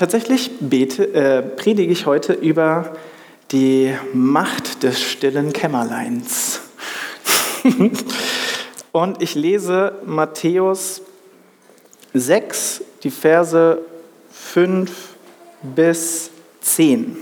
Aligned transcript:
Tatsächlich 0.00 0.52
bete, 0.60 1.12
äh, 1.12 1.42
predige 1.42 1.92
ich 1.92 2.06
heute 2.06 2.32
über 2.32 2.96
die 3.52 3.94
Macht 4.14 4.82
des 4.82 4.98
stillen 4.98 5.52
Kämmerleins. 5.52 6.62
Und 8.92 9.20
ich 9.20 9.34
lese 9.34 10.00
Matthäus 10.06 11.02
6, 12.14 12.82
die 13.02 13.10
Verse 13.10 13.78
5 14.32 14.90
bis 15.64 16.30
10. 16.62 17.18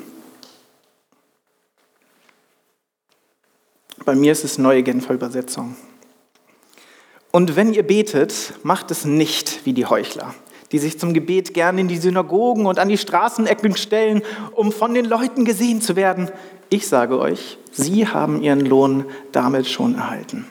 Bei 4.04 4.14
mir 4.14 4.30
ist 4.30 4.44
es 4.44 4.56
neue 4.56 4.84
Genfer 4.84 5.14
Übersetzung. 5.14 5.74
Und 7.32 7.56
wenn 7.56 7.74
ihr 7.74 7.82
betet, 7.82 8.52
macht 8.62 8.92
es 8.92 9.04
nicht 9.04 9.66
wie 9.66 9.72
die 9.72 9.86
Heuchler 9.86 10.32
die 10.72 10.78
sich 10.78 10.98
zum 10.98 11.14
Gebet 11.14 11.54
gern 11.54 11.78
in 11.78 11.88
die 11.88 11.96
Synagogen 11.96 12.66
und 12.66 12.78
an 12.78 12.88
die 12.88 12.98
Straßenecken 12.98 13.76
stellen, 13.76 14.22
um 14.52 14.72
von 14.72 14.94
den 14.94 15.04
Leuten 15.04 15.44
gesehen 15.44 15.80
zu 15.80 15.96
werden. 15.96 16.30
Ich 16.70 16.86
sage 16.88 17.18
euch, 17.18 17.58
sie 17.72 18.06
haben 18.06 18.42
ihren 18.42 18.60
Lohn 18.60 19.06
damit 19.32 19.68
schon 19.68 19.94
erhalten. 19.94 20.46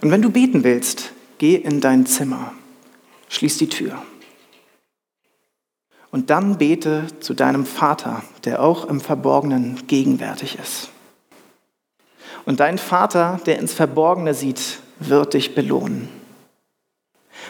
Und 0.00 0.10
wenn 0.10 0.22
du 0.22 0.30
beten 0.30 0.64
willst, 0.64 1.12
geh 1.38 1.56
in 1.56 1.80
dein 1.80 2.06
Zimmer, 2.06 2.52
schließ 3.28 3.58
die 3.58 3.68
Tür. 3.68 4.02
Und 6.10 6.30
dann 6.30 6.58
bete 6.58 7.06
zu 7.20 7.34
deinem 7.34 7.66
Vater, 7.66 8.22
der 8.44 8.62
auch 8.62 8.88
im 8.88 9.00
Verborgenen 9.00 9.86
gegenwärtig 9.88 10.58
ist. 10.62 10.90
Und 12.46 12.60
dein 12.60 12.78
Vater, 12.78 13.40
der 13.46 13.58
ins 13.58 13.74
Verborgene 13.74 14.32
sieht, 14.32 14.78
wird 15.00 15.34
dich 15.34 15.54
belohnen. 15.54 16.08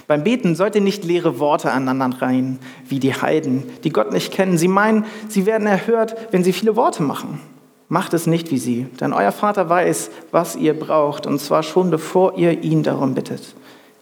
Beim 0.07 0.25
Beten 0.25 0.55
sollt 0.55 0.75
ihr 0.75 0.81
nicht 0.81 1.05
leere 1.05 1.39
Worte 1.39 1.73
aneinander 1.73 2.21
rein, 2.21 2.59
wie 2.89 2.99
die 2.99 3.15
Heiden, 3.15 3.65
die 3.85 3.91
Gott 3.91 4.13
nicht 4.13 4.33
kennen. 4.33 4.59
Sie 4.59 4.69
meinen, 4.69 5.05
sie 5.29 5.47
werden 5.47 5.67
erhört, 5.67 6.17
wenn 6.31 6.45
sie 6.45 6.53
viele 6.53 6.77
Worte 6.77 7.03
machen. 7.03 7.41
Macht 7.89 8.15
es 8.15 8.27
nicht 8.27 8.51
wie 8.51 8.59
sie, 8.59 8.87
denn 9.01 9.13
euer 9.13 9.33
Vater 9.33 9.69
weiß, 9.69 10.11
was 10.31 10.57
ihr 10.57 10.79
braucht, 10.79 11.27
und 11.27 11.41
zwar 11.41 11.63
schon 11.63 11.91
bevor 11.91 12.37
ihr 12.37 12.63
ihn 12.63 12.83
darum 12.83 13.15
bittet. 13.15 13.55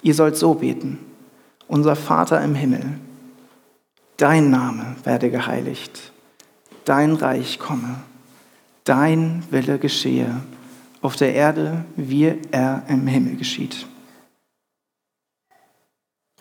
Ihr 0.02 0.14
sollt 0.14 0.36
so 0.36 0.54
beten. 0.54 0.98
Unser 1.68 1.96
Vater 1.96 2.42
im 2.42 2.54
Himmel, 2.54 2.84
dein 4.16 4.50
Name 4.50 4.96
werde 5.04 5.30
geheiligt, 5.30 6.12
dein 6.84 7.14
Reich 7.14 7.58
komme, 7.58 7.96
dein 8.84 9.42
Wille 9.50 9.78
geschehe, 9.78 10.40
auf 11.00 11.16
der 11.16 11.34
Erde, 11.34 11.84
wie 11.96 12.34
er 12.50 12.82
im 12.88 13.06
Himmel 13.06 13.36
geschieht. 13.36 13.86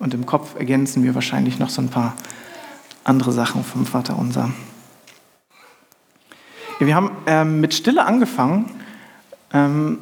Und 0.01 0.15
im 0.15 0.25
Kopf 0.25 0.55
ergänzen 0.55 1.03
wir 1.03 1.13
wahrscheinlich 1.13 1.59
noch 1.59 1.69
so 1.69 1.79
ein 1.79 1.89
paar 1.89 2.15
andere 3.03 3.31
Sachen 3.31 3.63
vom 3.63 3.85
Vater 3.85 4.17
unser. 4.17 4.51
Ja, 6.79 6.87
wir 6.87 6.95
haben 6.95 7.11
ähm, 7.27 7.61
mit 7.61 7.75
Stille 7.75 8.03
angefangen 8.03 8.81
ähm, 9.53 9.99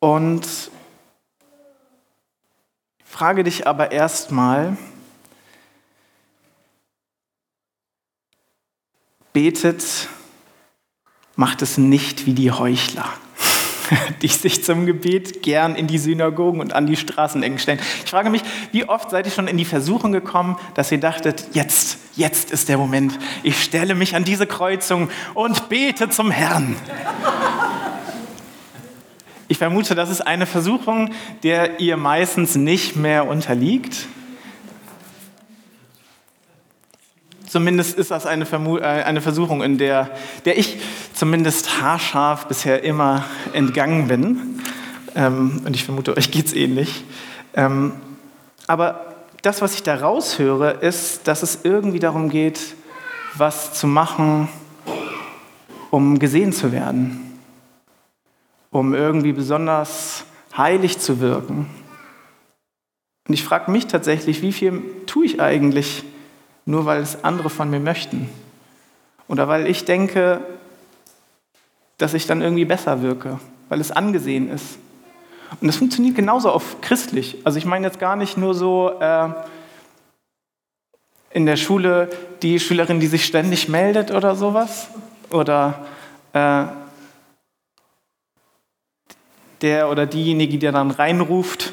und 0.00 0.46
frage 3.06 3.42
dich 3.42 3.66
aber 3.66 3.90
erstmal, 3.90 4.76
betet, 9.32 10.10
macht 11.36 11.62
es 11.62 11.78
nicht 11.78 12.26
wie 12.26 12.34
die 12.34 12.52
Heuchler. 12.52 13.08
die 14.22 14.28
sich 14.28 14.64
zum 14.64 14.86
Gebet 14.86 15.42
gern 15.42 15.74
in 15.74 15.86
die 15.86 15.98
Synagogen 15.98 16.60
und 16.60 16.72
an 16.72 16.86
die 16.86 16.96
Straßenecken 16.96 17.58
stellen. 17.58 17.80
Ich 18.04 18.10
frage 18.10 18.30
mich, 18.30 18.42
wie 18.72 18.88
oft 18.88 19.10
seid 19.10 19.26
ihr 19.26 19.32
schon 19.32 19.48
in 19.48 19.56
die 19.56 19.64
Versuchung 19.64 20.12
gekommen, 20.12 20.56
dass 20.74 20.90
ihr 20.92 20.98
dachtet, 20.98 21.48
jetzt, 21.52 21.98
jetzt 22.16 22.50
ist 22.50 22.68
der 22.68 22.78
Moment, 22.78 23.18
ich 23.42 23.62
stelle 23.62 23.94
mich 23.94 24.14
an 24.14 24.24
diese 24.24 24.46
Kreuzung 24.46 25.10
und 25.34 25.68
bete 25.68 26.08
zum 26.08 26.30
Herrn. 26.30 26.76
Ich 29.46 29.58
vermute, 29.58 29.94
das 29.94 30.10
ist 30.10 30.22
eine 30.22 30.46
Versuchung, 30.46 31.10
der 31.42 31.78
ihr 31.78 31.96
meistens 31.96 32.54
nicht 32.56 32.96
mehr 32.96 33.28
unterliegt. 33.28 34.06
Zumindest 37.54 37.96
ist 37.96 38.10
das 38.10 38.26
eine, 38.26 38.46
Vermu 38.46 38.78
äh, 38.78 38.82
eine 38.82 39.20
Versuchung, 39.20 39.62
in 39.62 39.78
der, 39.78 40.10
der 40.44 40.58
ich 40.58 40.76
zumindest 41.12 41.80
haarscharf 41.80 42.48
bisher 42.48 42.82
immer 42.82 43.26
entgangen 43.52 44.08
bin. 44.08 44.60
Ähm, 45.14 45.62
und 45.64 45.76
ich 45.76 45.84
vermute, 45.84 46.16
euch 46.16 46.32
geht 46.32 46.46
es 46.46 46.52
ähnlich. 46.52 47.04
Ähm, 47.54 47.92
aber 48.66 49.14
das, 49.42 49.62
was 49.62 49.74
ich 49.74 49.84
da 49.84 49.94
raushöre, 49.94 50.72
ist, 50.80 51.28
dass 51.28 51.44
es 51.44 51.60
irgendwie 51.62 52.00
darum 52.00 52.28
geht, 52.28 52.74
was 53.36 53.72
zu 53.72 53.86
machen, 53.86 54.48
um 55.90 56.18
gesehen 56.18 56.52
zu 56.52 56.72
werden, 56.72 57.38
um 58.72 58.94
irgendwie 58.94 59.32
besonders 59.32 60.24
heilig 60.56 60.98
zu 60.98 61.20
wirken. 61.20 61.70
Und 63.28 63.34
ich 63.34 63.44
frage 63.44 63.70
mich 63.70 63.86
tatsächlich, 63.86 64.42
wie 64.42 64.52
viel 64.52 64.82
tue 65.06 65.24
ich 65.26 65.40
eigentlich 65.40 66.02
nur 66.64 66.86
weil 66.86 67.02
es 67.02 67.24
andere 67.24 67.50
von 67.50 67.70
mir 67.70 67.80
möchten. 67.80 68.28
Oder 69.28 69.48
weil 69.48 69.66
ich 69.66 69.84
denke, 69.84 70.40
dass 71.98 72.14
ich 72.14 72.26
dann 72.26 72.42
irgendwie 72.42 72.64
besser 72.64 73.02
wirke, 73.02 73.38
weil 73.68 73.80
es 73.80 73.90
angesehen 73.90 74.50
ist. 74.50 74.78
Und 75.60 75.66
das 75.66 75.76
funktioniert 75.76 76.16
genauso 76.16 76.50
auf 76.50 76.80
christlich. 76.80 77.38
Also 77.44 77.58
ich 77.58 77.64
meine 77.64 77.86
jetzt 77.86 78.00
gar 78.00 78.16
nicht 78.16 78.36
nur 78.36 78.54
so 78.54 78.98
äh, 79.00 79.28
in 81.30 81.46
der 81.46 81.56
Schule 81.56 82.10
die 82.42 82.58
Schülerin, 82.60 83.00
die 83.00 83.06
sich 83.06 83.24
ständig 83.24 83.68
meldet 83.68 84.10
oder 84.10 84.34
sowas. 84.34 84.88
Oder 85.30 85.84
äh, 86.32 86.64
der 89.62 89.90
oder 89.90 90.06
diejenige, 90.06 90.58
die 90.58 90.70
dann 90.70 90.90
reinruft 90.90 91.72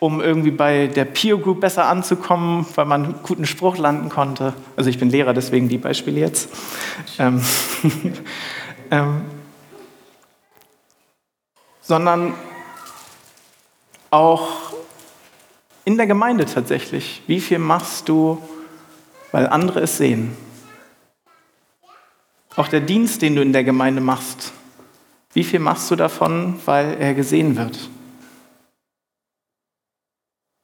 um 0.00 0.20
irgendwie 0.20 0.50
bei 0.50 0.86
der 0.86 1.04
Peer 1.04 1.36
Group 1.36 1.60
besser 1.60 1.86
anzukommen, 1.86 2.66
weil 2.74 2.84
man 2.84 3.04
einen 3.04 3.14
guten 3.22 3.46
Spruch 3.46 3.78
landen 3.78 4.08
konnte. 4.08 4.54
Also 4.76 4.90
ich 4.90 4.98
bin 4.98 5.10
Lehrer, 5.10 5.34
deswegen 5.34 5.68
die 5.68 5.78
Beispiele 5.78 6.20
jetzt. 6.20 6.50
Ähm, 7.18 7.42
ähm, 8.90 9.22
sondern 11.82 12.34
auch 14.10 14.48
in 15.84 15.96
der 15.96 16.06
Gemeinde 16.06 16.44
tatsächlich. 16.44 17.22
Wie 17.26 17.40
viel 17.40 17.58
machst 17.58 18.08
du, 18.08 18.40
weil 19.32 19.48
andere 19.48 19.80
es 19.80 19.96
sehen? 19.96 20.36
Auch 22.56 22.68
der 22.68 22.80
Dienst, 22.80 23.22
den 23.22 23.36
du 23.36 23.42
in 23.42 23.52
der 23.52 23.64
Gemeinde 23.64 24.00
machst, 24.00 24.52
wie 25.32 25.44
viel 25.44 25.60
machst 25.60 25.90
du 25.90 25.96
davon, 25.96 26.60
weil 26.64 26.96
er 26.98 27.14
gesehen 27.14 27.56
wird? 27.56 27.88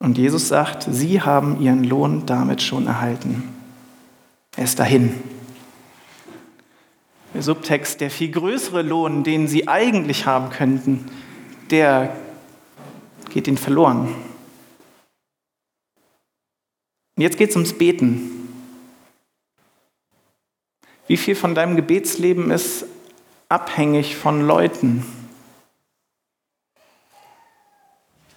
Und 0.04 0.18
Jesus 0.18 0.48
sagt, 0.48 0.86
sie 0.90 1.22
haben 1.22 1.62
ihren 1.62 1.82
Lohn 1.82 2.26
damit 2.26 2.60
schon 2.60 2.86
erhalten. 2.86 3.42
Er 4.54 4.64
ist 4.64 4.78
dahin. 4.78 5.14
Der 7.32 7.42
Subtext, 7.42 8.02
der 8.02 8.10
viel 8.10 8.30
größere 8.30 8.82
Lohn, 8.82 9.24
den 9.24 9.48
sie 9.48 9.66
eigentlich 9.66 10.26
haben 10.26 10.50
könnten, 10.50 11.06
der 11.70 12.14
geht 13.30 13.48
ihnen 13.48 13.56
verloren. 13.56 14.14
Und 17.16 17.22
jetzt 17.22 17.38
geht 17.38 17.48
es 17.48 17.56
ums 17.56 17.72
Beten. 17.72 18.30
Wie 21.06 21.16
viel 21.16 21.34
von 21.34 21.54
deinem 21.54 21.76
Gebetsleben 21.76 22.50
ist 22.50 22.84
abhängig 23.48 24.16
von 24.16 24.46
Leuten? 24.46 25.02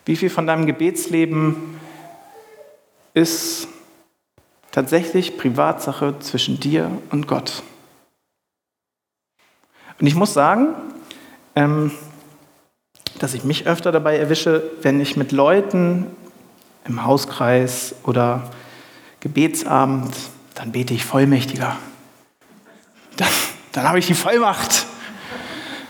Wie 0.08 0.16
viel 0.16 0.30
von 0.30 0.48
deinem 0.48 0.66
Gebetsleben 0.66 1.78
ist 3.14 3.68
tatsächlich 4.72 5.38
Privatsache 5.38 6.18
zwischen 6.20 6.62
dir 6.62 6.90
und 7.10 7.28
Gott? 7.28 7.62
Und 10.00 10.08
ich 10.08 10.16
muss 10.16 10.34
sagen, 10.34 10.76
ähm, 11.56 11.92
dass 13.20 13.34
ich 13.34 13.44
mich 13.44 13.68
öfter 13.68 13.92
dabei 13.92 14.18
erwische, 14.18 14.72
wenn 14.82 15.02
ich 15.02 15.18
mit 15.18 15.34
Leuten 15.34 16.08
im 16.86 17.04
Hauskreis 17.04 17.94
oder 18.04 18.50
Gebetsabend, 19.20 20.16
dann 20.56 20.72
bete 20.72 20.94
ich 20.94 21.04
vollmächtiger. 21.04 21.76
Dann, 23.18 23.28
dann 23.74 23.90
habe 23.90 24.00
ich 24.00 24.08
die 24.08 24.14
Vollmacht. 24.14 24.86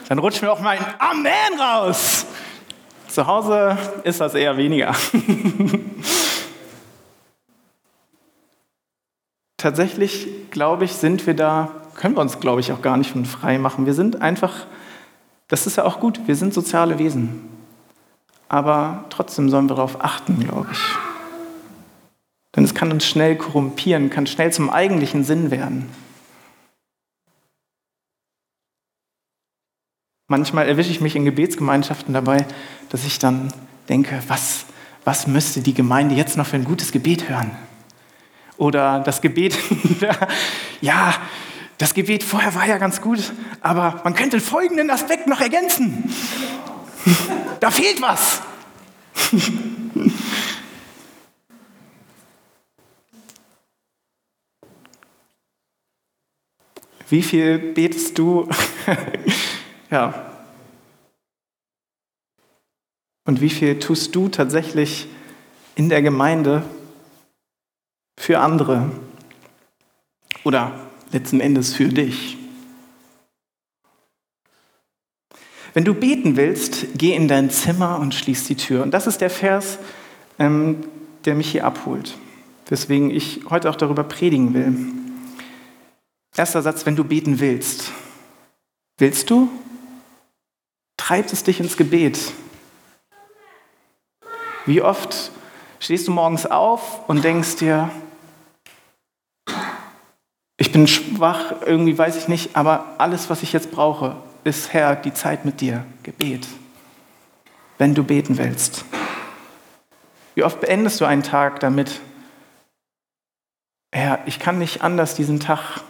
Dann 0.09 0.17
rutscht 0.17 0.41
mir 0.41 0.51
auch 0.51 0.61
mein 0.61 0.83
Amen 0.97 1.59
raus. 1.59 2.26
Zu 3.17 3.25
Hause 3.25 3.75
ist 4.03 4.21
das 4.21 4.35
eher 4.35 4.57
weniger. 4.57 4.93
Tatsächlich, 9.57 10.27
glaube 10.51 10.85
ich, 10.85 10.93
sind 10.93 11.25
wir 11.25 11.33
da, 11.33 11.71
können 11.95 12.15
wir 12.15 12.21
uns, 12.21 12.39
glaube 12.39 12.59
ich, 12.59 12.71
auch 12.71 12.83
gar 12.83 12.95
nicht 12.95 13.09
von 13.09 13.25
frei 13.25 13.57
machen. 13.57 13.87
Wir 13.87 13.95
sind 13.95 14.21
einfach, 14.21 14.67
das 15.47 15.65
ist 15.65 15.77
ja 15.77 15.85
auch 15.85 15.99
gut, 15.99 16.27
wir 16.27 16.35
sind 16.35 16.53
soziale 16.53 16.99
Wesen. 16.99 17.49
Aber 18.49 19.05
trotzdem 19.09 19.49
sollen 19.49 19.67
wir 19.67 19.73
darauf 19.73 20.05
achten, 20.05 20.39
glaube 20.39 20.67
ich, 20.71 20.79
Denn 22.55 22.65
es 22.65 22.75
kann 22.75 22.91
uns 22.91 23.07
schnell 23.07 23.35
korrumpieren, 23.35 24.11
kann 24.11 24.27
schnell 24.27 24.53
zum 24.53 24.69
eigentlichen 24.69 25.23
Sinn 25.23 25.49
werden. 25.49 25.89
Manchmal 30.29 30.67
erwische 30.67 30.91
ich 30.91 30.99
mich 30.99 31.15
in 31.15 31.23
Gebetsgemeinschaften 31.23 32.13
dabei, 32.13 32.45
dass 32.89 33.05
ich 33.05 33.17
dann 33.17 33.53
denke, 33.87 34.21
was, 34.27 34.65
was 35.05 35.25
müsste 35.25 35.61
die 35.61 35.73
Gemeinde 35.73 36.15
jetzt 36.15 36.35
noch 36.35 36.45
für 36.45 36.57
ein 36.57 36.65
gutes 36.65 36.91
Gebet 36.91 37.29
hören? 37.29 37.51
Oder 38.57 38.99
das 38.99 39.21
Gebet, 39.21 39.57
ja, 40.81 41.15
das 41.77 41.93
Gebet 41.93 42.23
vorher 42.23 42.53
war 42.55 42.67
ja 42.67 42.77
ganz 42.77 42.99
gut, 42.99 43.31
aber 43.61 44.01
man 44.03 44.15
könnte 44.15 44.41
folgenden 44.41 44.89
Aspekt 44.89 45.27
noch 45.27 45.39
ergänzen. 45.39 46.13
Da 47.59 47.71
fehlt 47.71 47.99
was. 48.01 48.41
Wie 57.09 57.23
viel 57.23 57.57
betest 57.57 58.19
du? 58.19 58.47
Ja. 59.89 60.13
Und 63.25 63.41
wie 63.41 63.49
viel 63.49 63.79
tust 63.79 64.15
du 64.15 64.29
tatsächlich 64.29 65.07
in 65.75 65.89
der 65.89 66.01
Gemeinde 66.01 66.63
für 68.17 68.39
andere? 68.39 68.89
Oder 70.43 70.71
letzten 71.11 71.41
Endes 71.41 71.73
für 71.73 71.89
dich? 71.89 72.37
Wenn 75.73 75.83
du 75.83 75.93
beten 75.93 76.37
willst, 76.37 76.87
geh 76.97 77.13
in 77.13 77.27
dein 77.27 77.49
Zimmer 77.51 77.99
und 77.99 78.15
schließ 78.15 78.45
die 78.45 78.55
Tür. 78.55 78.81
Und 78.81 78.91
das 78.91 79.07
ist 79.07 79.21
der 79.21 79.29
Vers, 79.29 79.77
ähm, 80.39 80.85
der 81.25 81.35
mich 81.35 81.51
hier 81.51 81.65
abholt, 81.65 82.17
weswegen 82.67 83.11
ich 83.11 83.41
heute 83.49 83.69
auch 83.69 83.75
darüber 83.75 84.03
predigen 84.03 84.53
will. 84.53 84.75
Erster 86.35 86.61
Satz, 86.61 86.85
wenn 86.85 86.95
du 86.95 87.03
beten 87.03 87.39
willst. 87.39 87.91
Willst 88.97 89.29
du? 89.29 89.49
Treibt 90.97 91.31
es 91.31 91.43
dich 91.43 91.59
ins 91.59 91.77
Gebet. 91.77 92.19
Wie 94.65 94.81
oft 94.81 95.31
stehst 95.79 96.07
du 96.07 96.11
morgens 96.11 96.45
auf 96.45 97.07
und 97.07 97.23
denkst 97.23 97.57
dir, 97.57 97.89
ich 100.57 100.71
bin 100.71 100.87
schwach, 100.87 101.53
irgendwie 101.65 101.97
weiß 101.97 102.17
ich 102.17 102.27
nicht, 102.27 102.55
aber 102.55 102.95
alles, 102.97 103.29
was 103.29 103.43
ich 103.43 103.53
jetzt 103.53 103.71
brauche, 103.71 104.17
ist 104.43 104.73
Herr, 104.73 104.95
die 104.95 105.13
Zeit 105.13 105.45
mit 105.45 105.61
dir, 105.61 105.85
Gebet. 106.03 106.47
Wenn 107.77 107.93
du 107.93 108.03
beten 108.03 108.37
willst. 108.37 108.83
Wie 110.35 110.43
oft 110.43 110.59
beendest 110.59 110.99
du 110.99 111.05
einen 111.05 111.23
Tag 111.23 111.59
damit, 111.59 112.01
Herr, 113.93 114.19
ich 114.25 114.39
kann 114.39 114.57
nicht 114.59 114.81
anders 114.81 115.15
diesen 115.15 115.39
Tag 115.39 115.81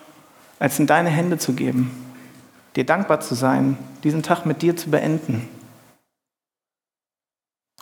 als 0.60 0.80
in 0.80 0.88
deine 0.88 1.10
Hände 1.10 1.38
zu 1.38 1.54
geben, 1.54 2.07
dir 2.78 2.86
dankbar 2.86 3.20
zu 3.20 3.34
sein, 3.34 3.76
diesen 4.04 4.22
Tag 4.22 4.46
mit 4.46 4.62
dir 4.62 4.78
zu 4.78 4.92
beenden. 4.92 5.50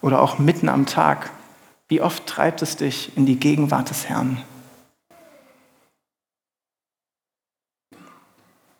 Oder 0.01 0.21
auch 0.21 0.39
mitten 0.39 0.69
am 0.69 0.85
Tag. 0.85 1.31
Wie 1.89 2.01
oft 2.01 2.25
treibt 2.25 2.61
es 2.61 2.77
dich 2.77 3.15
in 3.17 3.25
die 3.25 3.37
Gegenwart 3.37 3.89
des 3.89 4.07
Herrn? 4.07 4.41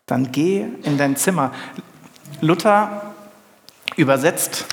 Dann 0.06 0.32
geh 0.32 0.66
in 0.84 0.98
dein 0.98 1.18
Zimmer. 1.18 1.52
Luther 2.40 3.14
übersetzt, 3.98 4.68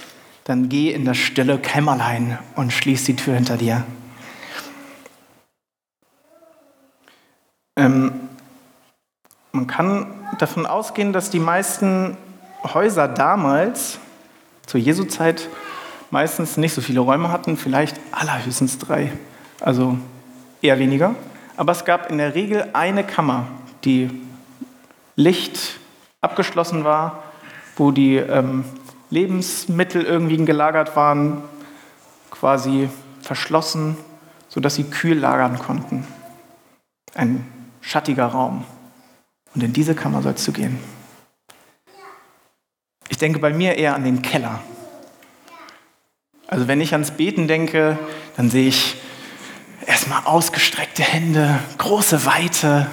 dann 0.44 0.68
geh 0.68 0.92
in 0.92 1.04
das 1.04 1.16
stille 1.16 1.58
Kämmerlein 1.58 2.38
und 2.54 2.72
schließ 2.72 3.04
die 3.04 3.16
Tür 3.16 3.34
hinter 3.34 3.56
dir. 3.56 3.84
Ähm, 7.76 8.28
man 9.52 9.66
kann 9.66 10.06
davon 10.38 10.66
ausgehen, 10.66 11.12
dass 11.12 11.30
die 11.30 11.38
meisten 11.38 12.16
Häuser 12.64 13.08
damals, 13.08 13.98
zur 14.66 14.80
Jesu-Zeit, 14.80 15.48
meistens 16.10 16.56
nicht 16.56 16.74
so 16.74 16.80
viele 16.80 17.00
Räume 17.00 17.30
hatten, 17.30 17.56
vielleicht 17.56 17.98
allerhöchstens 18.12 18.78
drei, 18.78 19.12
also 19.60 19.98
eher 20.62 20.78
weniger. 20.78 21.14
Aber 21.56 21.72
es 21.72 21.84
gab 21.84 22.10
in 22.10 22.18
der 22.18 22.34
Regel 22.34 22.68
eine 22.72 23.04
Kammer, 23.04 23.46
die 23.84 24.10
Licht 25.16 25.78
abgeschlossen 26.20 26.84
war, 26.84 27.22
wo 27.76 27.90
die 27.90 28.16
ähm, 28.16 28.64
Lebensmittel 29.10 30.02
irgendwie 30.04 30.42
gelagert 30.44 30.96
waren, 30.96 31.42
quasi 32.30 32.88
verschlossen, 33.20 33.96
sodass 34.48 34.76
sie 34.76 34.84
kühl 34.84 35.18
lagern 35.18 35.58
konnten. 35.58 36.06
Ein 37.14 37.46
schattiger 37.80 38.26
Raum. 38.26 38.64
Und 39.54 39.62
in 39.62 39.72
diese 39.72 39.94
Kammer 39.94 40.22
sollst 40.22 40.46
du 40.48 40.52
gehen. 40.52 40.78
Ich 43.08 43.18
denke 43.18 43.38
bei 43.38 43.52
mir 43.52 43.76
eher 43.76 43.94
an 43.94 44.04
den 44.04 44.22
Keller. 44.22 44.60
Also 46.46 46.68
wenn 46.68 46.80
ich 46.80 46.92
ans 46.92 47.12
Beten 47.12 47.48
denke, 47.48 47.98
dann 48.36 48.50
sehe 48.50 48.68
ich 48.68 48.96
erstmal 49.86 50.24
ausgestreckte 50.24 51.02
Hände, 51.02 51.58
große 51.78 52.24
Weite. 52.24 52.86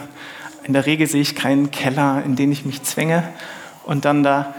In 0.63 0.73
der 0.73 0.85
Regel 0.85 1.07
sehe 1.07 1.21
ich 1.21 1.35
keinen 1.35 1.71
Keller, 1.71 2.23
in 2.25 2.35
den 2.35 2.51
ich 2.51 2.65
mich 2.65 2.83
zwänge 2.83 3.23
und 3.85 4.05
dann 4.05 4.23
da 4.23 4.53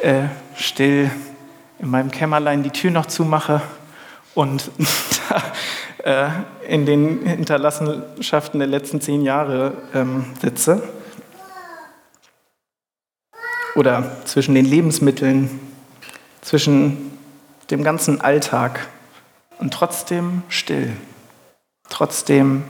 äh, 0.00 0.24
still 0.56 1.10
in 1.78 1.90
meinem 1.90 2.10
Kämmerlein 2.10 2.62
die 2.62 2.70
Tür 2.70 2.90
noch 2.90 3.06
zumache 3.06 3.62
und 4.34 4.70
äh, 6.04 6.28
in 6.68 6.86
den 6.86 7.26
Hinterlassenschaften 7.26 8.58
der 8.60 8.68
letzten 8.68 9.00
zehn 9.00 9.22
Jahre 9.22 9.74
ähm, 9.94 10.24
sitze 10.40 10.82
oder 13.74 14.24
zwischen 14.24 14.54
den 14.54 14.64
Lebensmitteln, 14.64 15.60
zwischen 16.40 17.18
dem 17.70 17.82
ganzen 17.82 18.20
Alltag 18.20 18.88
und 19.58 19.72
trotzdem 19.72 20.42
still, 20.48 20.96
trotzdem 21.88 22.64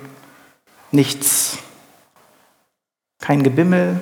nichts, 0.91 1.59
kein 3.19 3.43
Gebimmel, 3.43 4.01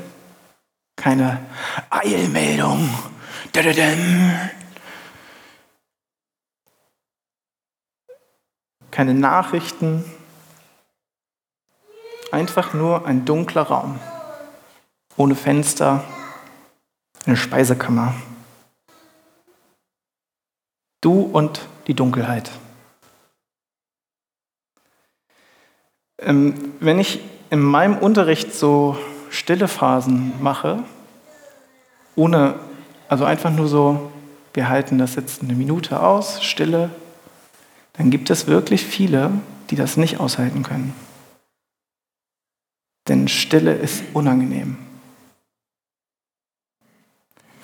keine 0.96 1.40
Eilmeldung. 1.88 2.90
Keine 8.90 9.14
Nachrichten, 9.14 10.04
einfach 12.32 12.74
nur 12.74 13.06
ein 13.06 13.24
dunkler 13.24 13.62
Raum, 13.62 13.98
ohne 15.16 15.34
Fenster, 15.34 16.04
eine 17.26 17.36
Speisekammer. 17.36 18.14
Du 21.00 21.22
und 21.22 21.66
die 21.86 21.94
Dunkelheit. 21.94 22.50
Ähm, 26.18 26.74
wenn 26.80 26.98
ich 26.98 27.20
in 27.50 27.60
meinem 27.60 27.98
Unterricht 27.98 28.54
so 28.54 28.98
stille 29.30 29.68
Phasen 29.68 30.32
mache, 30.42 30.84
ohne, 32.16 32.56
also 33.08 33.24
einfach 33.24 33.50
nur 33.50 33.68
so, 33.68 34.12
wir 34.52 34.68
halten 34.68 34.98
das 34.98 35.14
jetzt 35.14 35.42
eine 35.42 35.54
Minute 35.54 36.02
aus, 36.02 36.42
Stille, 36.42 36.90
dann 37.94 38.10
gibt 38.10 38.30
es 38.30 38.46
wirklich 38.46 38.84
viele, 38.84 39.30
die 39.70 39.76
das 39.76 39.96
nicht 39.96 40.20
aushalten 40.20 40.62
können. 40.62 40.94
Denn 43.08 43.28
Stille 43.28 43.74
ist 43.74 44.02
unangenehm. 44.12 44.89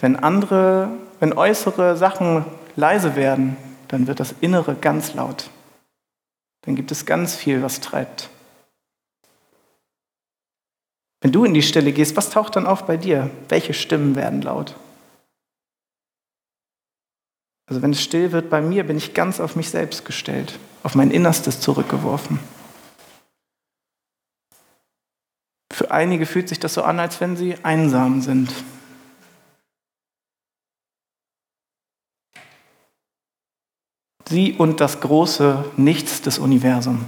Wenn 0.00 0.16
andere, 0.16 0.90
wenn 1.20 1.32
äußere 1.32 1.96
Sachen 1.96 2.44
leise 2.76 3.16
werden, 3.16 3.56
dann 3.88 4.06
wird 4.06 4.20
das 4.20 4.34
Innere 4.40 4.74
ganz 4.74 5.14
laut. 5.14 5.50
Dann 6.62 6.76
gibt 6.76 6.90
es 6.90 7.06
ganz 7.06 7.34
viel, 7.36 7.62
was 7.62 7.80
treibt. 7.80 8.28
Wenn 11.20 11.32
du 11.32 11.44
in 11.44 11.54
die 11.54 11.62
Stille 11.62 11.92
gehst, 11.92 12.16
was 12.16 12.30
taucht 12.30 12.56
dann 12.56 12.66
auf 12.66 12.86
bei 12.86 12.96
dir? 12.96 13.30
Welche 13.48 13.72
Stimmen 13.72 14.16
werden 14.16 14.42
laut? 14.42 14.76
Also 17.68 17.82
wenn 17.82 17.90
es 17.90 18.02
still 18.02 18.30
wird 18.32 18.48
bei 18.50 18.60
mir, 18.60 18.84
bin 18.84 18.96
ich 18.96 19.14
ganz 19.14 19.40
auf 19.40 19.56
mich 19.56 19.70
selbst 19.70 20.04
gestellt, 20.04 20.58
auf 20.82 20.94
mein 20.94 21.10
Innerstes 21.10 21.60
zurückgeworfen. 21.60 22.38
Für 25.72 25.90
einige 25.90 26.26
fühlt 26.26 26.48
sich 26.48 26.60
das 26.60 26.74
so 26.74 26.82
an, 26.82 27.00
als 27.00 27.20
wenn 27.20 27.36
sie 27.36 27.56
einsam 27.64 28.22
sind, 28.22 28.52
Sie 34.28 34.54
und 34.54 34.80
das 34.80 35.00
große 35.00 35.64
Nichts 35.76 36.21
des 36.21 36.38
Universums. 36.38 37.04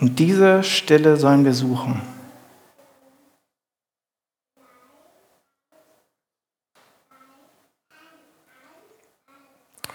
Und 0.00 0.18
diese 0.18 0.62
Stille 0.62 1.16
sollen 1.16 1.44
wir 1.44 1.54
suchen. 1.54 2.02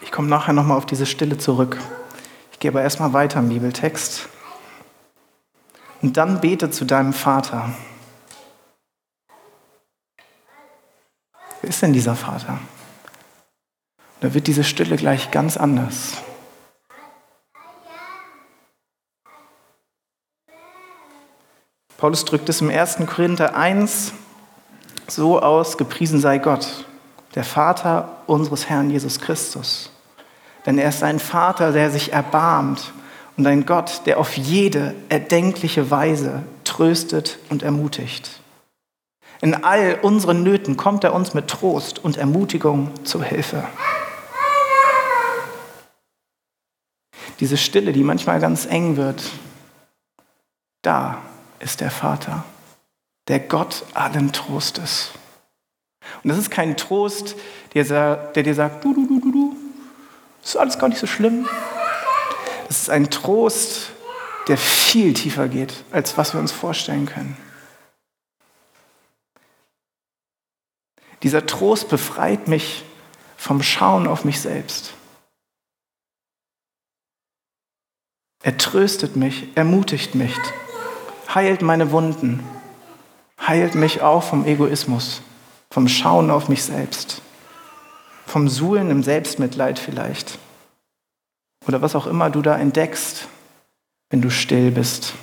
Ich 0.01 0.11
komme 0.11 0.27
nachher 0.27 0.53
nochmal 0.53 0.77
auf 0.77 0.85
diese 0.85 1.05
Stille 1.05 1.37
zurück. 1.37 1.77
Ich 2.51 2.59
gehe 2.59 2.71
aber 2.71 2.81
erstmal 2.81 3.13
weiter 3.13 3.39
im 3.39 3.49
Bibeltext. 3.49 4.27
Und 6.01 6.17
dann 6.17 6.41
bete 6.41 6.71
zu 6.71 6.83
deinem 6.83 7.13
Vater. 7.13 7.73
Ist 11.71 11.81
denn 11.81 11.93
dieser 11.93 12.15
Vater? 12.15 12.59
Da 14.19 14.33
wird 14.33 14.47
diese 14.47 14.65
Stille 14.65 14.97
gleich 14.97 15.31
ganz 15.31 15.55
anders. 15.55 16.17
Paulus 21.97 22.25
drückt 22.25 22.49
es 22.49 22.59
im 22.59 22.69
1. 22.69 22.97
Korinther 23.07 23.55
1 23.55 24.11
so 25.07 25.39
aus, 25.39 25.77
gepriesen 25.77 26.19
sei 26.19 26.39
Gott, 26.39 26.85
der 27.35 27.45
Vater 27.45 28.17
unseres 28.27 28.67
Herrn 28.67 28.89
Jesus 28.89 29.21
Christus. 29.21 29.91
Denn 30.65 30.77
er 30.77 30.89
ist 30.89 31.03
ein 31.03 31.19
Vater, 31.19 31.71
der 31.71 31.89
sich 31.89 32.11
erbarmt 32.11 32.91
und 33.37 33.47
ein 33.47 33.65
Gott, 33.65 34.01
der 34.05 34.19
auf 34.19 34.35
jede 34.35 34.93
erdenkliche 35.07 35.89
Weise 35.89 36.43
tröstet 36.65 37.39
und 37.49 37.63
ermutigt. 37.63 38.40
In 39.41 39.63
all 39.63 39.97
unseren 40.03 40.43
Nöten 40.43 40.77
kommt 40.77 41.03
er 41.03 41.13
uns 41.15 41.33
mit 41.33 41.47
Trost 41.47 41.97
und 41.97 42.15
Ermutigung 42.15 42.91
zu 43.03 43.23
Hilfe. 43.23 43.67
Diese 47.39 47.57
Stille, 47.57 47.91
die 47.91 48.03
manchmal 48.03 48.39
ganz 48.39 48.67
eng 48.67 48.97
wird, 48.97 49.23
da 50.83 51.17
ist 51.59 51.81
der 51.81 51.89
Vater, 51.89 52.43
der 53.27 53.39
Gott 53.39 53.83
allen 53.95 54.31
Trostes. 54.31 55.09
Und 56.23 56.29
das 56.29 56.37
ist 56.37 56.51
kein 56.51 56.77
Trost, 56.77 57.35
der, 57.73 58.15
dir 58.33 58.53
sagt, 58.53 58.83
du, 58.83 58.93
du, 58.93 59.07
du, 59.07 59.19
du, 59.21 59.31
du, 59.31 59.55
ist 60.43 60.55
alles 60.55 60.77
gar 60.77 60.87
nicht 60.87 60.99
so 60.99 61.07
schlimm. 61.07 61.47
Das 62.67 62.83
ist 62.83 62.89
ein 62.91 63.09
Trost, 63.09 63.89
der 64.47 64.57
viel 64.57 65.15
tiefer 65.15 65.47
geht, 65.47 65.83
als 65.91 66.15
was 66.15 66.33
wir 66.33 66.39
uns 66.39 66.51
vorstellen 66.51 67.07
können. 67.07 67.35
Dieser 71.23 71.45
Trost 71.45 71.89
befreit 71.89 72.47
mich 72.47 72.83
vom 73.37 73.61
Schauen 73.61 74.07
auf 74.07 74.25
mich 74.25 74.39
selbst. 74.39 74.93
Er 78.43 78.57
tröstet 78.57 79.15
mich, 79.15 79.55
ermutigt 79.55 80.15
mich, 80.15 80.35
heilt 81.33 81.61
meine 81.61 81.91
Wunden, 81.91 82.43
heilt 83.39 83.75
mich 83.75 84.01
auch 84.01 84.23
vom 84.23 84.45
Egoismus, 84.45 85.21
vom 85.69 85.87
Schauen 85.87 86.31
auf 86.31 86.49
mich 86.49 86.63
selbst, 86.63 87.21
vom 88.25 88.49
Suhlen 88.49 88.89
im 88.89 89.03
Selbstmitleid 89.03 89.77
vielleicht 89.77 90.39
oder 91.67 91.81
was 91.81 91.95
auch 91.95 92.07
immer 92.07 92.29
du 92.29 92.41
da 92.41 92.57
entdeckst, 92.57 93.27
wenn 94.09 94.21
du 94.21 94.31
still 94.31 94.71
bist, 94.71 95.13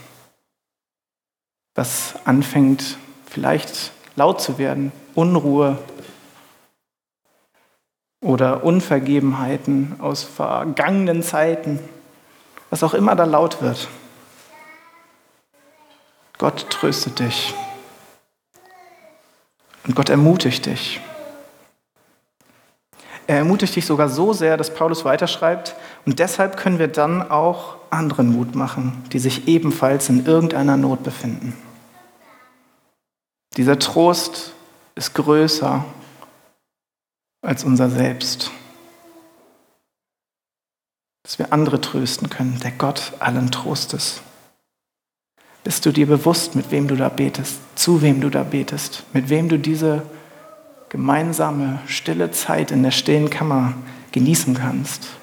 was 1.75 2.15
anfängt 2.25 2.97
vielleicht 3.27 3.93
laut 4.17 4.41
zu 4.41 4.59
werden, 4.59 4.93
Unruhe 5.19 5.77
oder 8.21 8.63
Unvergebenheiten 8.63 9.97
aus 9.99 10.23
vergangenen 10.23 11.25
Zeiten, 11.25 11.81
was 12.71 12.85
auch 12.85 12.95
immer 12.95 13.17
da 13.17 13.25
laut 13.25 13.61
wird. 13.61 13.89
Gott 16.39 16.71
tröstet 16.71 17.19
dich. 17.19 17.53
Und 19.89 19.97
Gott 19.97 20.09
ermutigt 20.09 20.67
dich. 20.67 21.01
Er 23.27 23.39
ermutigt 23.39 23.75
dich 23.75 23.87
sogar 23.87 24.09
so 24.09 24.33
sehr, 24.33 24.57
dass 24.57 24.73
Paulus 24.73 25.05
weiterschreibt, 25.05 25.75
und 26.07 26.21
deshalb 26.21 26.57
können 26.57 26.79
wir 26.79 26.87
dann 26.87 27.29
auch 27.29 27.75
anderen 27.91 28.33
Mut 28.33 28.55
machen, 28.55 29.03
die 29.13 29.19
sich 29.19 29.49
ebenfalls 29.49 30.09
in 30.11 30.27
irgendeiner 30.27 30.77
Not 30.77 31.03
befinden. 31.03 31.57
Dieser 33.57 33.81
Trost 33.81 34.53
ist 34.99 35.15
größer 35.15 35.85
als 37.41 37.65
unser 37.65 37.89
Selbst. 37.89 38.51
Dass 41.23 41.39
wir 41.39 41.53
andere 41.53 41.81
trösten 41.81 42.29
können, 42.29 42.59
der 42.61 42.73
Gott 42.73 43.13
allen 43.21 43.51
Trostes. 43.53 44.21
Bist 45.63 45.87
du 45.87 45.93
dir 45.93 46.07
bewusst, 46.07 46.57
mit 46.57 46.71
wem 46.71 46.89
du 46.89 46.97
da 46.97 47.09
betest, 47.09 47.61
zu 47.77 48.03
wem 48.03 48.21
du 48.21 48.29
da 48.29 48.43
betest, 48.43 49.05
mit 49.13 49.29
wem 49.29 49.49
du 49.49 49.59
diese 49.59 50.03
gemeinsame, 50.89 51.79
stille 51.87 52.33
Zeit 52.33 52.71
in 52.73 52.83
der 52.83 52.91
stillen 52.91 53.31
Kammer 53.31 53.75
genießen 54.11 54.55
kannst? 54.55 55.18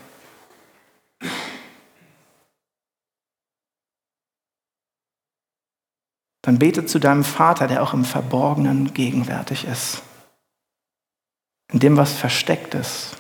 Dann 6.46 6.60
bete 6.60 6.86
zu 6.86 7.00
deinem 7.00 7.24
Vater, 7.24 7.66
der 7.66 7.82
auch 7.82 7.96
im 7.96 8.06
Verborgenen 8.06 8.94
gegenwärtig 8.94 9.66
ist, 9.66 10.04
in 11.74 11.80
dem, 11.80 11.98
was 11.98 12.14
versteckt 12.14 12.76
ist. 12.76 13.18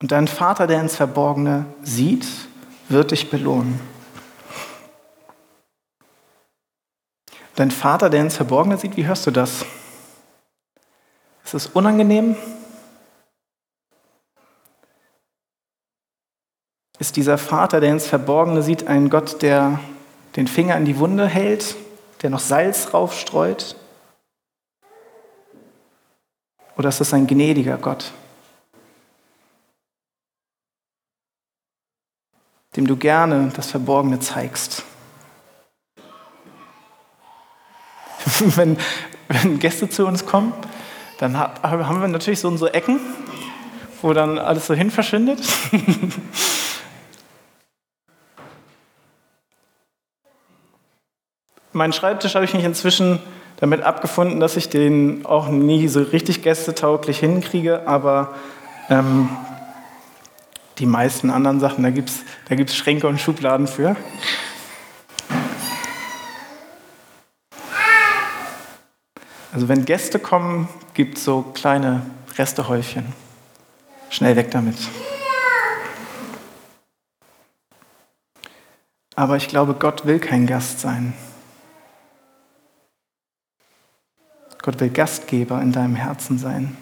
Und 0.00 0.10
dein 0.10 0.26
Vater, 0.26 0.66
der 0.66 0.80
ins 0.80 0.96
Verborgene 0.96 1.66
sieht, 1.82 2.26
wird 2.88 3.10
dich 3.10 3.28
belohnen. 3.28 3.78
Dein 7.56 7.70
Vater, 7.70 8.08
der 8.08 8.22
ins 8.22 8.36
Verborgene 8.36 8.78
sieht, 8.78 8.96
wie 8.96 9.04
hörst 9.04 9.26
du 9.26 9.30
das? 9.30 9.66
Ist 11.44 11.52
es 11.52 11.66
unangenehm? 11.66 12.36
Ist 16.98 17.16
dieser 17.16 17.36
Vater, 17.36 17.80
der 17.80 17.90
ins 17.90 18.06
Verborgene 18.06 18.62
sieht, 18.62 18.86
ein 18.86 19.10
Gott, 19.10 19.42
der 19.42 19.80
den 20.36 20.46
Finger 20.46 20.76
in 20.76 20.86
die 20.86 20.98
Wunde 20.98 21.26
hält, 21.26 21.76
der 22.22 22.30
noch 22.30 22.40
Salz 22.40 22.94
raufstreut? 22.94 23.76
Oder 26.76 26.88
ist 26.88 27.00
es 27.00 27.12
ein 27.12 27.26
gnädiger 27.26 27.78
Gott, 27.78 28.12
dem 32.76 32.86
du 32.86 32.96
gerne 32.96 33.50
das 33.54 33.70
Verborgene 33.70 34.20
zeigst. 34.20 34.82
wenn, 38.56 38.78
wenn 39.28 39.58
Gäste 39.58 39.88
zu 39.88 40.06
uns 40.06 40.26
kommen, 40.26 40.52
dann 41.18 41.38
haben 41.38 42.00
wir 42.00 42.08
natürlich 42.08 42.40
so 42.40 42.48
unsere 42.48 42.74
Ecken, 42.74 43.00
wo 44.02 44.12
dann 44.12 44.38
alles 44.38 44.66
so 44.66 44.74
hin 44.74 44.90
verschwindet. 44.90 45.40
Meinen 51.76 51.92
Schreibtisch 51.92 52.34
habe 52.34 52.46
ich 52.46 52.54
mich 52.54 52.64
inzwischen 52.64 53.18
damit 53.60 53.82
abgefunden, 53.82 54.40
dass 54.40 54.56
ich 54.56 54.70
den 54.70 55.26
auch 55.26 55.48
nie 55.48 55.88
so 55.88 56.00
richtig 56.00 56.42
gästetauglich 56.42 57.18
hinkriege, 57.18 57.86
aber 57.86 58.34
ähm, 58.88 59.28
die 60.78 60.86
meisten 60.86 61.28
anderen 61.28 61.60
Sachen, 61.60 61.84
da 61.84 61.90
gibt 61.90 62.08
es 62.08 62.24
da 62.48 62.54
gibt's 62.54 62.74
Schränke 62.74 63.06
und 63.06 63.20
Schubladen 63.20 63.66
für. 63.66 63.94
Also 69.52 69.68
wenn 69.68 69.84
Gäste 69.84 70.18
kommen, 70.18 70.70
gibt 70.94 71.18
es 71.18 71.24
so 71.24 71.42
kleine 71.52 72.06
Restehäufchen. 72.38 73.12
Schnell 74.08 74.34
weg 74.36 74.50
damit. 74.50 74.78
Aber 79.14 79.36
ich 79.36 79.48
glaube, 79.48 79.74
Gott 79.74 80.06
will 80.06 80.20
kein 80.20 80.46
Gast 80.46 80.80
sein. 80.80 81.12
Gott 84.66 84.80
will 84.80 84.90
Gastgeber 84.90 85.62
in 85.62 85.70
deinem 85.70 85.94
Herzen 85.94 86.38
sein. 86.38 86.76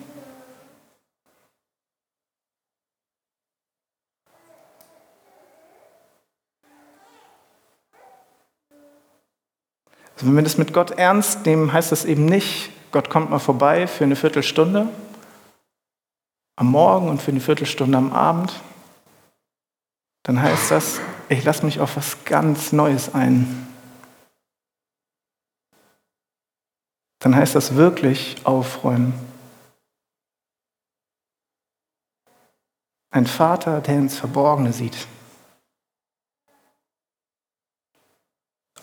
Also 10.15 10.27
wenn 10.27 10.35
wir 10.35 10.43
das 10.43 10.57
mit 10.57 10.73
Gott 10.73 10.93
ernst 10.93 11.45
nehmen, 11.45 11.75
heißt 11.75 11.93
das 11.93 12.07
eben 12.07 12.25
nicht, 12.25 12.71
Gott 12.91 13.11
kommt 13.11 13.29
mal 13.29 13.39
vorbei 13.39 13.87
für 13.87 14.05
eine 14.05 14.17
Viertelstunde 14.17 14.89
am 16.57 16.71
Morgen 16.71 17.11
und 17.11 17.21
für 17.21 17.33
eine 17.33 17.41
Viertelstunde 17.41 17.99
am 17.99 18.15
Abend. 18.15 18.63
Dann 20.23 20.41
heißt 20.41 20.71
das, 20.71 21.01
ich 21.29 21.45
lasse 21.45 21.67
mich 21.67 21.81
auf 21.81 21.99
was 21.99 22.25
ganz 22.25 22.73
Neues 22.73 23.15
ein. 23.15 23.74
Dann 27.25 27.35
heißt 27.35 27.57
das 27.57 27.75
wirklich 27.75 28.37
aufräumen. 28.45 29.15
Ein 33.11 33.27
Vater, 33.27 33.81
der 33.81 33.97
ins 33.97 34.17
Verborgene 34.17 34.73
sieht. 34.73 35.09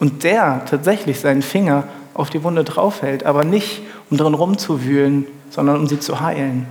und 0.01 0.23
der 0.23 0.65
tatsächlich 0.65 1.19
seinen 1.19 1.43
Finger 1.43 1.87
auf 2.15 2.31
die 2.31 2.43
Wunde 2.43 2.63
draufhält, 2.63 3.23
aber 3.23 3.43
nicht, 3.43 3.83
um 4.09 4.17
drin 4.17 4.33
rumzuwühlen, 4.33 5.27
sondern 5.51 5.77
um 5.77 5.85
sie 5.85 5.99
zu 5.99 6.19
heilen. 6.19 6.65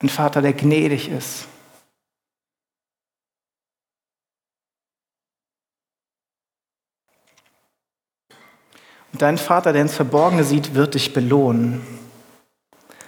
Ein 0.00 0.08
Vater, 0.08 0.40
der 0.40 0.52
gnädig 0.52 1.08
ist. 1.08 1.48
Dein 9.18 9.38
Vater, 9.38 9.72
der 9.72 9.82
ins 9.82 9.94
Verborgene 9.94 10.44
sieht, 10.44 10.74
wird 10.74 10.94
dich 10.94 11.12
belohnen. 11.12 11.86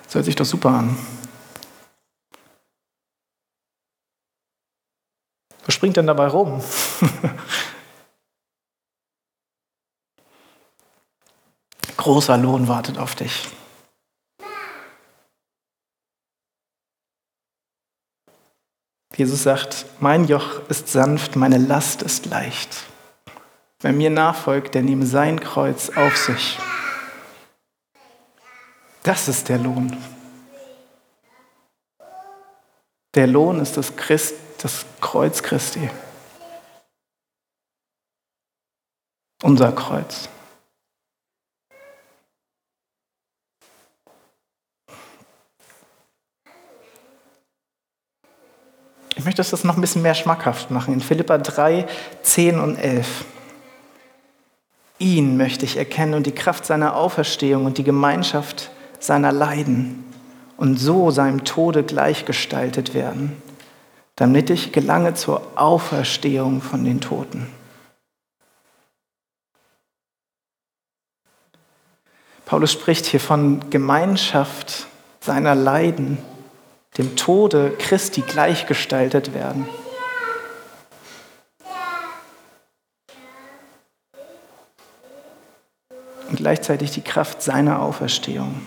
Das 0.05 0.15
hört 0.15 0.25
sich 0.25 0.37
doch 0.37 0.45
super 0.45 0.71
an. 0.71 0.97
Was 5.65 5.75
springt 5.75 5.97
denn 5.97 6.07
dabei 6.07 6.27
rum? 6.27 6.61
Großer 11.97 12.37
Lohn 12.39 12.67
wartet 12.67 12.99
auf 12.99 13.15
dich. 13.15 13.49
Jesus 19.15 19.43
sagt, 19.43 19.87
mein 20.01 20.25
Joch 20.27 20.67
ist 20.69 20.89
sanft, 20.89 21.37
meine 21.37 21.59
Last 21.59 22.03
ist 22.03 22.27
leicht. 22.27 22.90
Wer 23.83 23.95
mir 23.95 24.11
nachfolgt, 24.11 24.75
der 24.75 24.83
nehme 24.83 25.07
sein 25.07 25.41
Kreuz 25.41 25.89
auf 25.97 26.15
sich. 26.17 26.59
Das 29.03 29.27
ist 29.27 29.49
der 29.49 29.57
Lohn. 29.57 29.97
Der 33.15 33.27
Lohn 33.27 33.59
ist 33.61 33.79
das, 33.79 33.97
Christ, 33.97 34.35
das 34.59 34.85
Kreuz 35.01 35.43
Christi. 35.43 35.91
Unser 39.43 39.73
Kreuz. 39.73 40.29
Ich 49.17 49.25
möchte 49.25 49.43
das 49.43 49.65
noch 49.65 49.77
ein 49.77 49.81
bisschen 49.81 50.03
mehr 50.03 50.15
schmackhaft 50.15 50.71
machen. 50.71 50.93
In 50.93 51.01
Philippa 51.01 51.39
3, 51.39 51.87
10 52.23 52.61
und 52.61 52.77
11. 52.77 53.25
Ihn 55.01 55.39
möchte 55.39 55.65
ich 55.65 55.79
erkennen 55.79 56.13
und 56.13 56.27
die 56.27 56.35
Kraft 56.35 56.67
seiner 56.67 56.95
Auferstehung 56.95 57.65
und 57.65 57.79
die 57.79 57.85
Gemeinschaft 57.85 58.71
seiner 58.99 59.33
Leiden 59.33 60.05
und 60.59 60.77
so 60.77 61.11
seinem 61.11 61.45
Tode 61.45 61.83
gleichgestaltet 61.83 62.93
werden, 62.93 63.33
damit 64.17 64.51
ich 64.51 64.73
gelange 64.73 65.15
zur 65.15 65.41
Auferstehung 65.55 66.61
von 66.61 66.85
den 66.85 67.01
Toten. 67.01 67.47
Paulus 72.45 72.73
spricht 72.73 73.07
hier 73.07 73.21
von 73.21 73.71
Gemeinschaft 73.71 74.87
seiner 75.21 75.55
Leiden, 75.55 76.19
dem 76.99 77.17
Tode 77.17 77.73
Christi 77.79 78.21
gleichgestaltet 78.21 79.33
werden. 79.33 79.67
Und 86.31 86.37
gleichzeitig 86.37 86.93
die 86.93 87.03
Kraft 87.03 87.43
seiner 87.43 87.83
Auferstehung. 87.83 88.63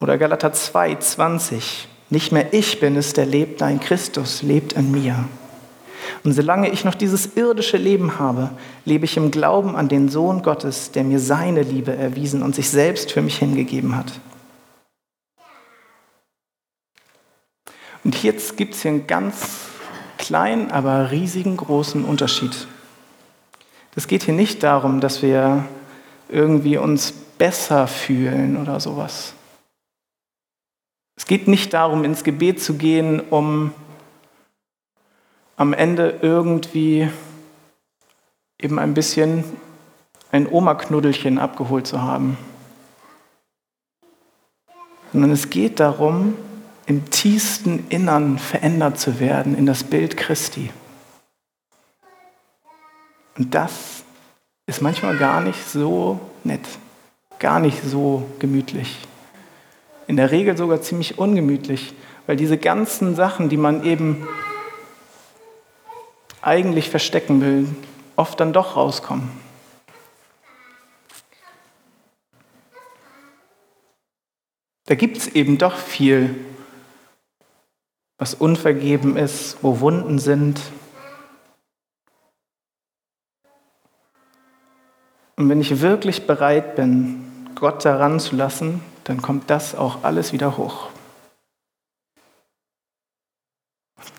Oder 0.00 0.18
Galater 0.18 0.52
2, 0.52 0.96
20. 0.96 1.88
Nicht 2.10 2.32
mehr 2.32 2.52
ich 2.52 2.80
bin 2.80 2.96
es, 2.96 3.12
der 3.12 3.26
lebt, 3.26 3.60
dein 3.60 3.80
Christus 3.80 4.42
lebt 4.42 4.72
in 4.74 4.90
mir. 4.90 5.24
Und 6.22 6.32
solange 6.32 6.70
ich 6.70 6.84
noch 6.84 6.94
dieses 6.94 7.36
irdische 7.36 7.76
Leben 7.76 8.18
habe, 8.18 8.50
lebe 8.84 9.04
ich 9.04 9.16
im 9.16 9.30
Glauben 9.30 9.76
an 9.76 9.88
den 9.88 10.08
Sohn 10.08 10.42
Gottes, 10.42 10.90
der 10.90 11.04
mir 11.04 11.18
seine 11.18 11.62
Liebe 11.62 11.94
erwiesen 11.94 12.42
und 12.42 12.54
sich 12.54 12.70
selbst 12.70 13.12
für 13.12 13.22
mich 13.22 13.38
hingegeben 13.38 13.96
hat. 13.96 14.12
Und 18.04 18.22
jetzt 18.22 18.56
gibt 18.56 18.74
es 18.74 18.82
hier 18.82 18.90
einen 18.90 19.06
ganz 19.06 19.68
kleinen, 20.18 20.70
aber 20.70 21.10
riesigen 21.10 21.56
großen 21.56 22.04
Unterschied. 22.04 22.66
Es 23.96 24.08
geht 24.08 24.24
hier 24.24 24.34
nicht 24.34 24.62
darum, 24.62 25.00
dass 25.00 25.22
wir 25.22 25.64
irgendwie 26.34 26.76
uns 26.76 27.12
besser 27.12 27.86
fühlen 27.86 28.56
oder 28.56 28.80
sowas. 28.80 29.34
Es 31.16 31.26
geht 31.26 31.48
nicht 31.48 31.72
darum, 31.72 32.04
ins 32.04 32.24
Gebet 32.24 32.60
zu 32.60 32.74
gehen, 32.74 33.20
um 33.20 33.72
am 35.56 35.72
Ende 35.72 36.18
irgendwie 36.22 37.08
eben 38.60 38.78
ein 38.78 38.94
bisschen 38.94 39.44
ein 40.32 40.48
Oma-Knuddelchen 40.50 41.38
abgeholt 41.38 41.86
zu 41.86 42.02
haben. 42.02 42.36
Sondern 45.12 45.30
es 45.30 45.50
geht 45.50 45.78
darum, 45.78 46.36
im 46.86 47.08
tiefsten 47.10 47.86
Innern 47.88 48.38
verändert 48.38 48.98
zu 48.98 49.20
werden 49.20 49.56
in 49.56 49.66
das 49.66 49.84
Bild 49.84 50.16
Christi. 50.16 50.70
Und 53.38 53.54
das 53.54 53.93
ist 54.66 54.82
manchmal 54.82 55.16
gar 55.16 55.40
nicht 55.40 55.68
so 55.68 56.18
nett, 56.42 56.66
gar 57.38 57.60
nicht 57.60 57.82
so 57.82 58.26
gemütlich 58.38 58.98
in 60.06 60.16
der 60.16 60.30
Regel 60.30 60.56
sogar 60.56 60.82
ziemlich 60.82 61.18
ungemütlich, 61.18 61.94
weil 62.26 62.36
diese 62.36 62.58
ganzen 62.58 63.14
Sachen, 63.14 63.48
die 63.48 63.56
man 63.56 63.84
eben 63.84 64.26
eigentlich 66.42 66.90
verstecken 66.90 67.40
will, 67.40 67.68
oft 68.16 68.38
dann 68.40 68.52
doch 68.52 68.76
rauskommen. 68.76 69.30
Da 74.86 74.94
gibt 74.94 75.16
es 75.16 75.28
eben 75.28 75.56
doch 75.56 75.76
viel, 75.76 76.34
was 78.18 78.34
unvergeben 78.34 79.16
ist, 79.16 79.56
wo 79.62 79.80
Wunden 79.80 80.18
sind. 80.18 80.60
Und 85.44 85.50
wenn 85.50 85.60
ich 85.60 85.82
wirklich 85.82 86.26
bereit 86.26 86.74
bin, 86.74 87.22
Gott 87.54 87.84
daran 87.84 88.18
zu 88.18 88.34
lassen, 88.34 88.80
dann 89.04 89.20
kommt 89.20 89.50
das 89.50 89.74
auch 89.74 90.02
alles 90.02 90.32
wieder 90.32 90.56
hoch. 90.56 90.88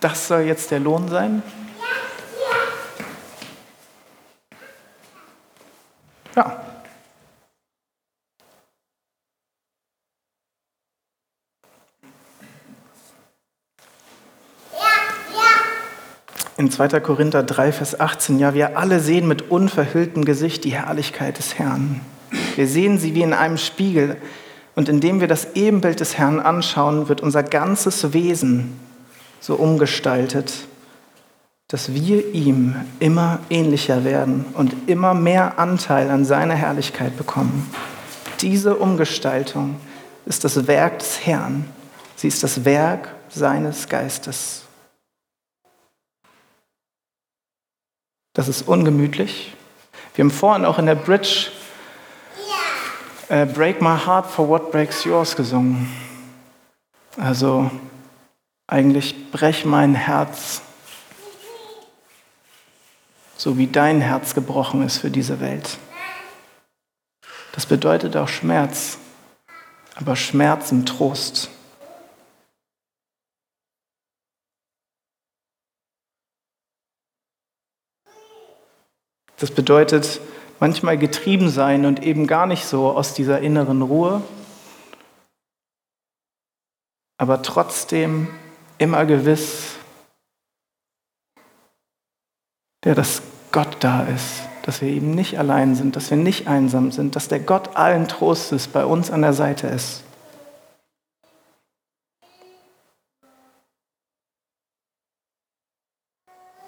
Das 0.01 0.27
soll 0.27 0.41
jetzt 0.41 0.69
der 0.69 0.79
Lohn 0.79 1.07
sein? 1.07 1.41
In 16.57 16.71
2. 16.71 17.01
Korinther 17.01 17.43
3, 17.43 17.73
Vers 17.73 17.99
18, 17.99 18.39
ja, 18.39 18.53
wir 18.53 18.77
alle 18.77 19.01
sehen 19.01 19.27
mit 19.27 19.51
unverhülltem 19.51 20.23
Gesicht 20.23 20.63
die 20.63 20.71
Herrlichkeit 20.71 21.37
des 21.37 21.59
Herrn. 21.59 21.99
Wir 22.55 22.67
sehen 22.67 22.97
sie 22.97 23.13
wie 23.13 23.23
in 23.23 23.33
einem 23.33 23.57
Spiegel. 23.57 24.15
Und 24.73 24.87
indem 24.87 25.19
wir 25.19 25.27
das 25.27 25.55
Ebenbild 25.55 25.99
des 25.99 26.17
Herrn 26.17 26.39
anschauen, 26.39 27.09
wird 27.09 27.19
unser 27.21 27.43
ganzes 27.43 28.13
Wesen 28.13 28.79
so 29.41 29.55
umgestaltet, 29.55 30.53
dass 31.67 31.93
wir 31.93 32.33
ihm 32.33 32.75
immer 32.99 33.39
ähnlicher 33.49 34.05
werden 34.05 34.45
und 34.53 34.73
immer 34.87 35.13
mehr 35.13 35.59
Anteil 35.59 36.09
an 36.09 36.23
seiner 36.23 36.55
Herrlichkeit 36.55 37.17
bekommen. 37.17 37.69
Diese 38.41 38.75
Umgestaltung 38.75 39.75
ist 40.25 40.43
das 40.45 40.67
Werk 40.67 40.99
des 40.99 41.25
Herrn. 41.25 41.65
Sie 42.15 42.27
ist 42.27 42.43
das 42.43 42.63
Werk 42.63 43.09
seines 43.29 43.89
Geistes. 43.89 44.64
Das 48.35 48.49
ist 48.49 48.67
ungemütlich. 48.67 49.55
Wir 50.13 50.25
haben 50.25 50.31
vorhin 50.31 50.65
auch 50.65 50.77
in 50.77 50.85
der 50.85 50.95
Bridge 50.95 51.51
äh, 53.29 53.45
Break 53.45 53.81
My 53.81 53.97
Heart 53.97 54.27
for 54.27 54.49
What 54.49 54.71
Breaks 54.71 55.05
Yours 55.05 55.37
gesungen. 55.37 55.89
Also 57.17 57.71
eigentlich 58.67 59.31
brech 59.31 59.63
mein 59.63 59.95
Herz, 59.95 60.61
so 63.37 63.57
wie 63.57 63.67
dein 63.67 64.01
Herz 64.01 64.35
gebrochen 64.35 64.85
ist 64.85 64.97
für 64.97 65.09
diese 65.09 65.39
Welt. 65.39 65.77
Das 67.53 67.65
bedeutet 67.65 68.17
auch 68.17 68.27
Schmerz, 68.27 68.97
aber 69.95 70.17
Schmerz 70.17 70.73
im 70.73 70.85
Trost. 70.85 71.49
Das 79.37 79.51
bedeutet, 79.51 80.21
manchmal 80.59 80.97
getrieben 80.97 81.49
sein 81.49 81.85
und 81.85 82.03
eben 82.03 82.27
gar 82.27 82.45
nicht 82.45 82.65
so 82.65 82.91
aus 82.91 83.13
dieser 83.13 83.39
inneren 83.41 83.81
Ruhe, 83.81 84.21
aber 87.17 87.41
trotzdem 87.41 88.27
immer 88.77 89.05
gewiss, 89.05 89.75
der 92.83 92.95
dass 92.95 93.21
Gott 93.51 93.77
da 93.79 94.03
ist, 94.03 94.43
dass 94.63 94.81
wir 94.81 94.89
eben 94.89 95.11
nicht 95.11 95.39
allein 95.39 95.75
sind, 95.75 95.95
dass 95.95 96.09
wir 96.09 96.17
nicht 96.17 96.47
einsam 96.47 96.91
sind, 96.91 97.15
dass 97.15 97.27
der 97.27 97.39
Gott 97.39 97.75
allen 97.75 98.07
Trostes 98.07 98.67
bei 98.67 98.85
uns 98.85 99.11
an 99.11 99.21
der 99.21 99.33
Seite 99.33 99.67
ist. 99.67 100.03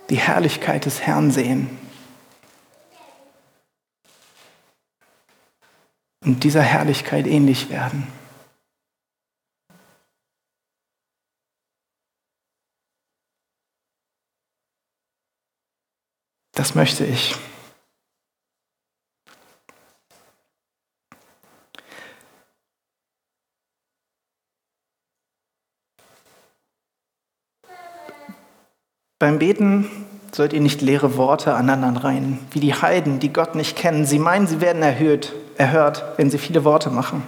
Die 0.09 0.15
Herrlichkeit 0.15 0.85
des 0.85 1.01
Herrn 1.01 1.31
sehen. 1.31 1.86
Und 6.27 6.43
dieser 6.43 6.61
Herrlichkeit 6.61 7.25
ähnlich 7.25 7.69
werden. 7.69 8.05
Das 16.51 16.75
möchte 16.75 17.05
ich. 17.05 17.33
Beim 29.17 29.39
Beten 29.39 29.89
sollt 30.33 30.51
ihr 30.51 30.59
nicht 30.59 30.81
leere 30.81 31.15
Worte 31.15 31.53
aneinander 31.53 32.03
rein, 32.03 32.45
wie 32.51 32.59
die 32.59 32.73
Heiden, 32.73 33.19
die 33.21 33.31
Gott 33.31 33.55
nicht 33.55 33.77
kennen. 33.77 34.05
Sie 34.05 34.19
meinen, 34.19 34.45
sie 34.45 34.59
werden 34.59 34.83
erhöht, 34.83 35.33
erhört, 35.57 36.03
wenn 36.17 36.29
sie 36.29 36.37
viele 36.37 36.63
Worte 36.63 36.89
machen. 36.89 37.23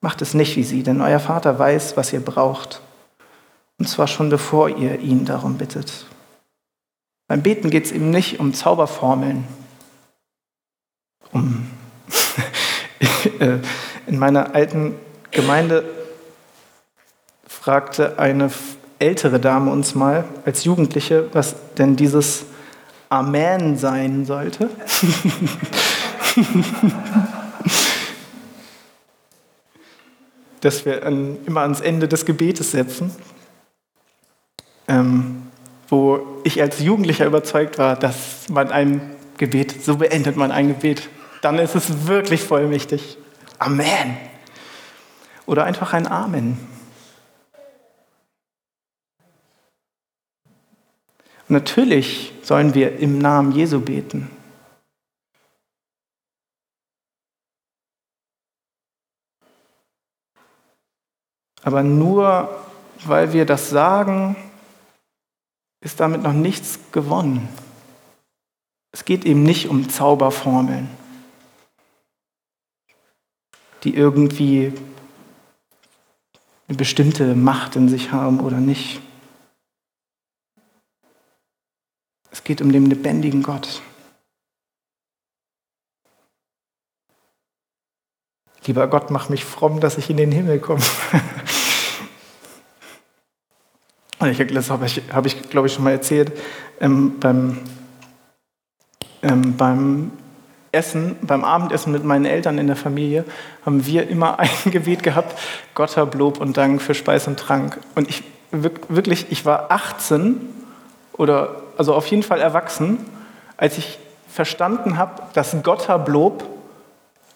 Macht 0.00 0.22
es 0.22 0.34
nicht 0.34 0.56
wie 0.56 0.64
sie, 0.64 0.82
denn 0.82 1.00
euer 1.00 1.20
Vater 1.20 1.58
weiß, 1.58 1.96
was 1.96 2.12
ihr 2.12 2.20
braucht. 2.20 2.80
Und 3.78 3.88
zwar 3.88 4.06
schon 4.06 4.30
bevor 4.30 4.68
ihr 4.68 5.00
ihn 5.00 5.24
darum 5.24 5.58
bittet. 5.58 6.06
Beim 7.28 7.42
Beten 7.42 7.70
geht 7.70 7.86
es 7.86 7.92
eben 7.92 8.10
nicht 8.10 8.38
um 8.38 8.54
Zauberformeln. 8.54 9.46
Um 11.32 11.70
äh, 13.40 13.58
in 14.06 14.18
meiner 14.18 14.54
alten 14.54 14.94
Gemeinde 15.32 15.84
fragte 17.46 18.18
eine 18.18 18.50
ältere 18.98 19.40
Dame 19.40 19.72
uns 19.72 19.94
mal 19.94 20.24
als 20.44 20.64
Jugendliche, 20.64 21.28
was 21.32 21.56
denn 21.76 21.96
dieses 21.96 22.46
Amen 23.08 23.76
sein 23.76 24.24
sollte. 24.24 24.70
Dass 30.66 30.84
wir 30.84 31.06
an, 31.06 31.36
immer 31.46 31.60
ans 31.60 31.80
Ende 31.80 32.08
des 32.08 32.26
Gebetes 32.26 32.72
setzen, 32.72 33.14
ähm, 34.88 35.42
wo 35.86 36.40
ich 36.42 36.60
als 36.60 36.80
Jugendlicher 36.80 37.24
überzeugt 37.24 37.78
war, 37.78 37.94
dass 37.94 38.48
man 38.48 38.72
ein 38.72 39.14
Gebet, 39.38 39.84
so 39.84 39.98
beendet 39.98 40.36
man 40.36 40.50
ein 40.50 40.66
Gebet, 40.66 41.08
dann 41.40 41.60
ist 41.60 41.76
es 41.76 42.08
wirklich 42.08 42.42
vollmächtig. 42.42 43.16
Amen. 43.60 44.16
Oder 45.46 45.62
einfach 45.62 45.92
ein 45.92 46.08
Amen. 46.08 46.58
Natürlich 51.46 52.32
sollen 52.42 52.74
wir 52.74 52.98
im 52.98 53.18
Namen 53.18 53.52
Jesu 53.52 53.78
beten. 53.78 54.35
Aber 61.66 61.82
nur 61.82 62.64
weil 63.04 63.32
wir 63.32 63.44
das 63.44 63.70
sagen, 63.70 64.36
ist 65.80 65.98
damit 65.98 66.22
noch 66.22 66.32
nichts 66.32 66.78
gewonnen. 66.92 67.48
Es 68.92 69.04
geht 69.04 69.24
eben 69.24 69.42
nicht 69.42 69.68
um 69.68 69.88
Zauberformeln, 69.88 70.88
die 73.82 73.96
irgendwie 73.96 74.72
eine 76.68 76.76
bestimmte 76.76 77.34
Macht 77.34 77.74
in 77.74 77.88
sich 77.88 78.12
haben 78.12 78.38
oder 78.38 78.58
nicht. 78.58 79.00
Es 82.30 82.44
geht 82.44 82.62
um 82.62 82.70
den 82.70 82.86
lebendigen 82.86 83.42
Gott. 83.42 83.82
Lieber 88.66 88.86
Gott, 88.86 89.10
mach 89.10 89.28
mich 89.28 89.44
fromm, 89.44 89.80
dass 89.80 89.98
ich 89.98 90.10
in 90.10 90.16
den 90.16 90.30
Himmel 90.30 90.60
komme. 90.60 90.82
das 94.18 94.70
habe 94.70 94.86
ich, 94.86 95.02
hab 95.12 95.26
ich 95.26 95.50
glaube 95.50 95.66
ich, 95.66 95.74
schon 95.74 95.84
mal 95.84 95.90
erzählt. 95.90 96.32
Ähm, 96.80 97.18
beim, 97.20 97.58
ähm, 99.22 99.56
beim 99.56 100.10
Essen, 100.72 101.16
beim 101.22 101.44
Abendessen 101.44 101.92
mit 101.92 102.04
meinen 102.04 102.24
Eltern 102.24 102.58
in 102.58 102.66
der 102.66 102.76
Familie, 102.76 103.24
haben 103.64 103.86
wir 103.86 104.08
immer 104.08 104.38
ein 104.38 104.48
Gebet 104.70 105.02
gehabt: 105.02 105.38
Gott 105.74 105.96
hab 105.96 106.14
Lob 106.14 106.40
und 106.40 106.56
Dank 106.56 106.80
für 106.80 106.94
Speis 106.94 107.26
und 107.26 107.38
Trank. 107.38 107.78
Und 107.94 108.08
ich 108.08 108.22
wirklich, 108.50 109.26
ich 109.30 109.44
war 109.44 109.70
18 109.70 110.40
oder 111.12 111.62
also 111.76 111.94
auf 111.94 112.06
jeden 112.06 112.22
Fall 112.22 112.40
erwachsen, 112.40 112.98
als 113.56 113.78
ich 113.78 113.98
verstanden 114.28 114.98
habe, 114.98 115.22
dass 115.34 115.56
Gottablob, 115.62 116.44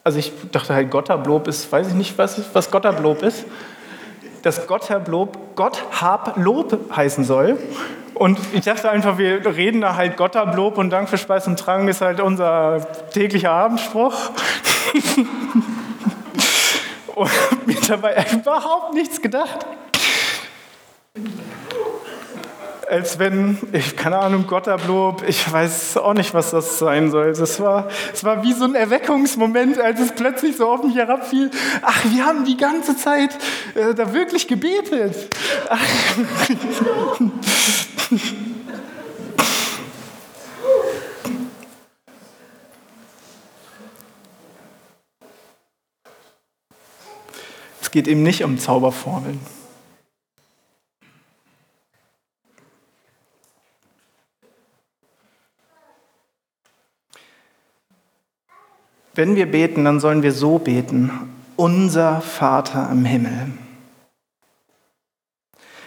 also 0.04 0.18
ich 0.18 0.32
dachte 0.52 0.74
halt, 0.74 0.90
Gottablob 0.90 1.48
ist, 1.48 1.70
weiß 1.70 1.88
ich 1.88 1.94
nicht, 1.94 2.18
was, 2.18 2.40
was 2.52 2.70
Gottablob 2.70 3.22
ist, 3.22 3.44
dass 4.42 4.66
Gottablob 4.66 5.56
Gott 5.56 5.82
hab 6.00 6.36
Lob 6.36 6.78
heißen 6.94 7.24
soll. 7.24 7.58
Und 8.14 8.38
ich 8.52 8.64
dachte 8.64 8.90
einfach, 8.90 9.18
wir 9.18 9.44
reden 9.46 9.80
da 9.80 9.96
halt 9.96 10.16
Gottablob 10.16 10.78
und 10.78 10.90
Dank 10.90 11.08
für 11.08 11.18
Speis 11.18 11.46
und 11.46 11.58
Trank 11.58 11.88
ist 11.88 12.00
halt 12.00 12.20
unser 12.20 12.80
täglicher 13.12 13.52
Abendspruch. 13.52 14.14
und 17.14 17.30
mir 17.66 17.78
dabei 17.86 18.26
überhaupt 18.32 18.94
nichts 18.94 19.22
gedacht 19.22 19.64
als 22.90 23.20
wenn, 23.20 23.56
ich, 23.72 23.96
keine 23.96 24.18
Ahnung, 24.18 24.46
Gottablob, 24.48 25.22
ich 25.26 25.50
weiß 25.50 25.96
auch 25.98 26.12
nicht, 26.12 26.34
was 26.34 26.50
das 26.50 26.78
sein 26.78 27.10
soll. 27.10 27.28
Es 27.28 27.60
war, 27.60 27.88
war 28.22 28.42
wie 28.42 28.52
so 28.52 28.64
ein 28.64 28.74
Erweckungsmoment, 28.74 29.78
als 29.78 30.00
es 30.00 30.12
plötzlich 30.12 30.56
so 30.56 30.68
auf 30.68 30.82
mich 30.82 30.96
herabfiel. 30.96 31.50
Ach, 31.82 32.04
wir 32.10 32.24
haben 32.24 32.44
die 32.44 32.56
ganze 32.56 32.96
Zeit 32.96 33.38
äh, 33.74 33.94
da 33.94 34.12
wirklich 34.12 34.48
gebetet. 34.48 35.14
Ach. 35.68 35.78
Es 47.80 47.90
geht 47.92 48.08
eben 48.08 48.24
nicht 48.24 48.42
um 48.42 48.58
Zauberformeln. 48.58 49.40
Wenn 59.14 59.34
wir 59.34 59.50
beten, 59.50 59.84
dann 59.84 60.00
sollen 60.00 60.22
wir 60.22 60.32
so 60.32 60.58
beten. 60.58 61.10
Unser 61.56 62.20
Vater 62.20 62.88
im 62.90 63.04
Himmel. 63.04 63.52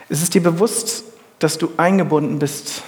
Ist 0.10 0.22
es 0.22 0.30
dir 0.30 0.44
bewusst, 0.44 1.06
dass 1.40 1.58
du 1.58 1.72
eingebunden 1.78 2.38
bist 2.38 2.84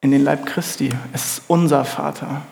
in 0.00 0.10
den 0.10 0.22
Leib 0.22 0.46
Christi? 0.46 0.90
Es 1.12 1.24
ist 1.24 1.42
unser 1.48 1.84
Vater. 1.84 2.42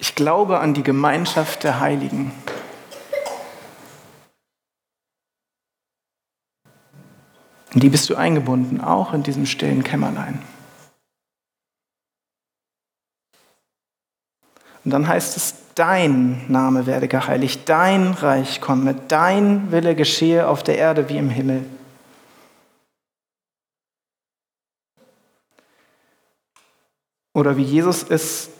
Ich 0.00 0.14
glaube 0.14 0.60
an 0.60 0.74
die 0.74 0.82
Gemeinschaft 0.82 1.64
der 1.64 1.80
Heiligen. 1.80 2.32
In 7.72 7.80
die 7.80 7.88
bist 7.90 8.10
du 8.10 8.16
eingebunden, 8.16 8.80
auch 8.80 9.12
in 9.12 9.22
diesem 9.22 9.46
stillen 9.46 9.84
Kämmerlein. 9.84 10.42
Und 14.84 14.90
dann 14.92 15.08
heißt 15.08 15.36
es, 15.36 15.54
dein 15.74 16.44
Name 16.48 16.86
werde 16.86 17.08
geheiligt, 17.08 17.68
dein 17.68 18.12
Reich 18.12 18.60
komme, 18.60 18.94
dein 19.08 19.70
Wille 19.70 19.94
geschehe 19.94 20.48
auf 20.48 20.62
der 20.62 20.78
Erde 20.78 21.08
wie 21.08 21.18
im 21.18 21.30
Himmel. 21.30 21.64
Oder 27.34 27.56
wie 27.56 27.62
Jesus 27.62 28.02
es 28.02 28.50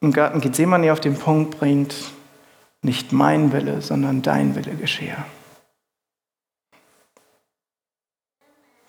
im 0.00 0.12
Garten 0.12 0.40
Gethsemane 0.40 0.92
auf 0.92 1.00
den 1.00 1.16
Punkt 1.16 1.58
bringt, 1.58 1.94
nicht 2.82 3.12
mein 3.12 3.52
Wille, 3.52 3.80
sondern 3.80 4.20
dein 4.20 4.54
Wille 4.54 4.74
geschehe. 4.74 5.16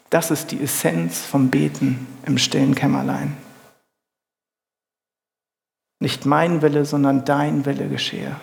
Das 0.10 0.32
ist 0.32 0.52
die 0.52 0.62
Essenz 0.62 1.26
vom 1.26 1.50
Beten 1.50 2.08
im 2.26 2.38
stillen 2.38 2.76
Kämmerlein. 2.76 3.38
Nicht 6.08 6.26
mein 6.26 6.62
Wille, 6.62 6.86
sondern 6.86 7.26
dein 7.26 7.66
Wille 7.66 7.90
geschehe. 7.90 8.40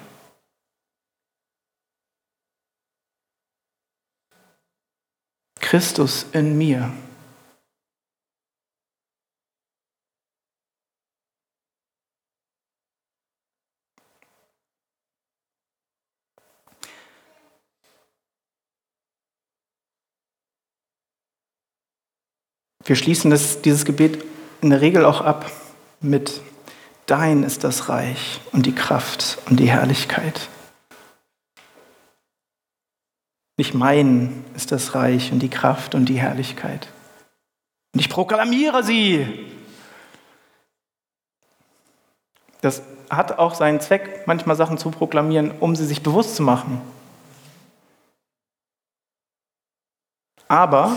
Christus 5.60 6.26
in 6.32 6.58
mir. 6.58 6.92
Wir 22.84 22.94
schließen 22.94 23.30
das, 23.30 23.62
dieses 23.62 23.86
Gebet 23.86 24.22
in 24.60 24.68
der 24.68 24.82
Regel 24.82 25.06
auch 25.06 25.22
ab 25.22 25.50
mit 26.02 26.42
Dein 27.06 27.42
ist 27.42 27.64
das 27.64 27.88
Reich 27.88 28.40
und 28.52 28.64
die 28.66 28.74
Kraft 28.74 29.38
und 29.48 29.60
die 29.60 29.68
Herrlichkeit. 29.68 30.48
Nicht 33.56 33.74
mein 33.74 34.44
ist 34.56 34.72
das 34.72 34.94
Reich 34.94 35.30
und 35.30 35.40
die 35.40 35.50
Kraft 35.50 35.94
und 35.94 36.06
die 36.06 36.18
Herrlichkeit. 36.18 36.88
Und 37.92 38.00
ich 38.00 38.08
proklamiere 38.08 38.82
sie. 38.82 39.28
Das 42.62 42.82
hat 43.10 43.38
auch 43.38 43.54
seinen 43.54 43.80
Zweck, 43.80 44.26
manchmal 44.26 44.56
Sachen 44.56 44.78
zu 44.78 44.90
proklamieren, 44.90 45.52
um 45.60 45.76
sie 45.76 45.84
sich 45.84 46.02
bewusst 46.02 46.36
zu 46.36 46.42
machen. 46.42 46.80
Aber 50.48 50.96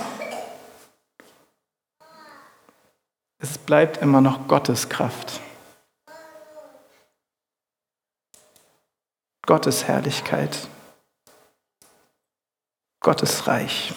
es 3.39 3.57
bleibt 3.57 3.97
immer 3.97 4.21
noch 4.21 4.47
Gottes 4.47 4.89
Kraft. 4.89 5.41
Gottes 9.47 9.87
Herrlichkeit. 9.87 10.67
Gottes 12.99 13.47
Reich. 13.47 13.93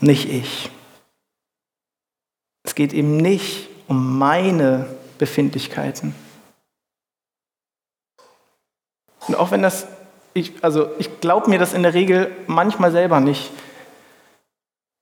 Nicht 0.00 0.28
ich. 0.28 0.70
Es 2.62 2.76
geht 2.76 2.92
eben 2.92 3.16
nicht 3.16 3.68
um 3.88 4.18
meine 4.18 4.86
Befindlichkeiten. 5.18 6.14
Und 9.26 9.34
auch 9.34 9.50
wenn 9.50 9.62
das, 9.62 9.88
ich, 10.32 10.62
also 10.62 10.90
ich 10.98 11.20
glaube 11.20 11.50
mir 11.50 11.58
das 11.58 11.74
in 11.74 11.82
der 11.82 11.94
Regel 11.94 12.30
manchmal 12.46 12.92
selber 12.92 13.18
nicht, 13.18 13.50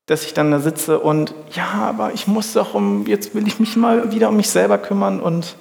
dass 0.06 0.24
ich 0.24 0.32
dann 0.32 0.50
da 0.50 0.60
sitze 0.60 0.98
und 0.98 1.34
ja, 1.52 1.66
aber 1.66 2.14
ich 2.14 2.26
muss 2.26 2.54
doch 2.54 2.72
um, 2.72 3.06
jetzt 3.06 3.34
will 3.34 3.46
ich 3.46 3.60
mich 3.60 3.76
mal 3.76 4.10
wieder 4.10 4.30
um 4.30 4.36
mich 4.36 4.48
selber 4.48 4.78
kümmern 4.78 5.20
und 5.20 5.56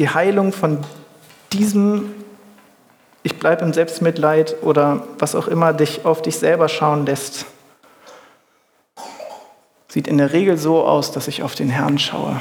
die 0.00 0.08
Heilung 0.08 0.54
von 0.54 0.78
diesem, 1.52 2.14
ich 3.22 3.38
bleibe 3.38 3.66
im 3.66 3.74
Selbstmitleid 3.74 4.62
oder 4.62 5.06
was 5.18 5.34
auch 5.34 5.46
immer 5.46 5.74
dich 5.74 6.06
auf 6.06 6.22
dich 6.22 6.38
selber 6.38 6.70
schauen 6.70 7.04
lässt, 7.04 7.44
sieht 9.88 10.08
in 10.08 10.16
der 10.16 10.32
Regel 10.32 10.56
so 10.56 10.86
aus, 10.86 11.12
dass 11.12 11.28
ich 11.28 11.42
auf 11.42 11.54
den 11.54 11.68
Herrn 11.68 11.98
schaue, 11.98 12.40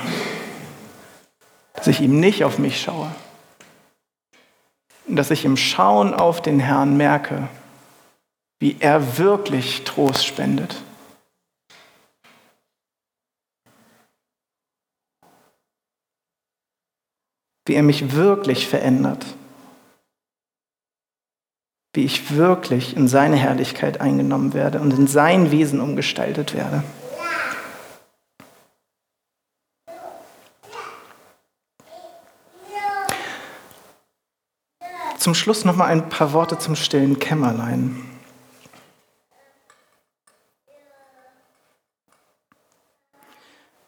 dass 1.74 1.88
ich 1.88 2.00
ihm 2.00 2.22
nicht 2.22 2.46
auf 2.46 2.60
mich 2.60 2.80
schaue 2.80 3.12
und 5.10 5.18
dass 5.18 5.30
ich 5.30 5.44
im 5.44 5.58
Schauen 5.58 6.14
auf 6.14 6.42
den 6.42 6.62
Herrn 6.62 6.96
merke, 6.96 7.50
wie 8.60 8.78
er 8.80 9.18
wirklich 9.18 9.84
Trost 9.84 10.26
spendet. 10.26 10.78
Wie 17.70 17.76
er 17.76 17.84
mich 17.84 18.14
wirklich 18.14 18.68
verändert. 18.68 19.28
Wie 21.94 22.04
ich 22.04 22.36
wirklich 22.36 22.98
in 22.98 23.08
seine 23.08 23.36
Herrlichkeit 23.36 24.02
eingenommen 24.02 24.56
werde 24.56 24.80
und 24.80 24.92
in 24.92 25.06
sein 25.06 25.52
Wesen 25.52 25.80
umgestaltet 25.80 26.56
werde. 26.56 26.84
Zum 35.20 35.36
Schluss 35.36 35.64
noch 35.64 35.76
mal 35.76 35.86
ein 35.86 36.10
paar 36.10 36.34
Worte 36.34 36.58
zum 36.58 36.76
stillen 36.76 37.20
Kämmerlein. 37.20 38.04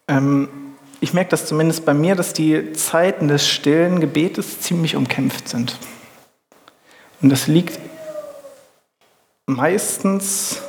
Ähm, 0.07 0.60
ich 1.01 1.13
merke 1.13 1.31
das 1.31 1.47
zumindest 1.47 1.83
bei 1.83 1.95
mir, 1.95 2.15
dass 2.15 2.31
die 2.31 2.73
Zeiten 2.73 3.27
des 3.27 3.47
stillen 3.47 3.99
Gebetes 3.99 4.61
ziemlich 4.61 4.95
umkämpft 4.95 5.49
sind. 5.49 5.75
Und 7.21 7.29
das 7.29 7.47
liegt 7.47 7.79
meistens 9.47 10.61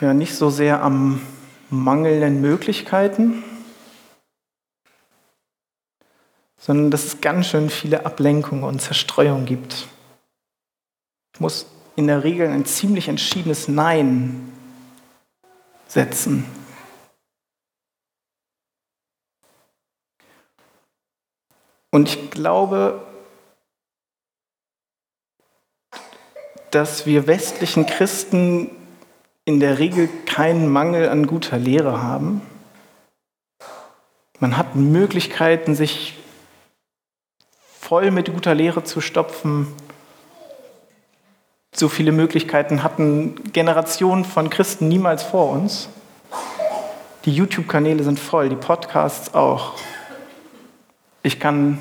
ja 0.00 0.12
nicht 0.12 0.34
so 0.34 0.50
sehr 0.50 0.82
am 0.82 1.22
mangelnden 1.70 2.40
Möglichkeiten, 2.40 3.44
sondern 6.58 6.90
dass 6.90 7.04
es 7.04 7.20
ganz 7.20 7.46
schön 7.46 7.70
viele 7.70 8.04
Ablenkungen 8.04 8.64
und 8.64 8.82
Zerstreuung 8.82 9.44
gibt. 9.44 9.86
Ich 11.34 11.40
muss 11.40 11.66
in 11.94 12.08
der 12.08 12.24
Regel 12.24 12.48
ein 12.48 12.64
ziemlich 12.64 13.06
entschiedenes 13.06 13.68
Nein 13.68 14.52
setzen. 15.86 16.61
Und 21.92 22.08
ich 22.08 22.30
glaube, 22.30 23.02
dass 26.70 27.04
wir 27.04 27.26
westlichen 27.26 27.84
Christen 27.86 28.70
in 29.44 29.60
der 29.60 29.78
Regel 29.78 30.08
keinen 30.24 30.68
Mangel 30.68 31.10
an 31.10 31.26
guter 31.26 31.58
Lehre 31.58 32.02
haben. 32.02 32.40
Man 34.40 34.56
hat 34.56 34.74
Möglichkeiten, 34.74 35.74
sich 35.74 36.18
voll 37.78 38.10
mit 38.10 38.32
guter 38.32 38.54
Lehre 38.54 38.84
zu 38.84 39.02
stopfen. 39.02 39.66
So 41.74 41.90
viele 41.90 42.12
Möglichkeiten 42.12 42.82
hatten 42.82 43.52
Generationen 43.52 44.24
von 44.24 44.48
Christen 44.48 44.88
niemals 44.88 45.22
vor 45.22 45.50
uns. 45.50 45.90
Die 47.26 47.34
YouTube-Kanäle 47.34 48.02
sind 48.02 48.18
voll, 48.18 48.48
die 48.48 48.56
Podcasts 48.56 49.34
auch. 49.34 49.74
Ich 51.22 51.38
kann, 51.38 51.78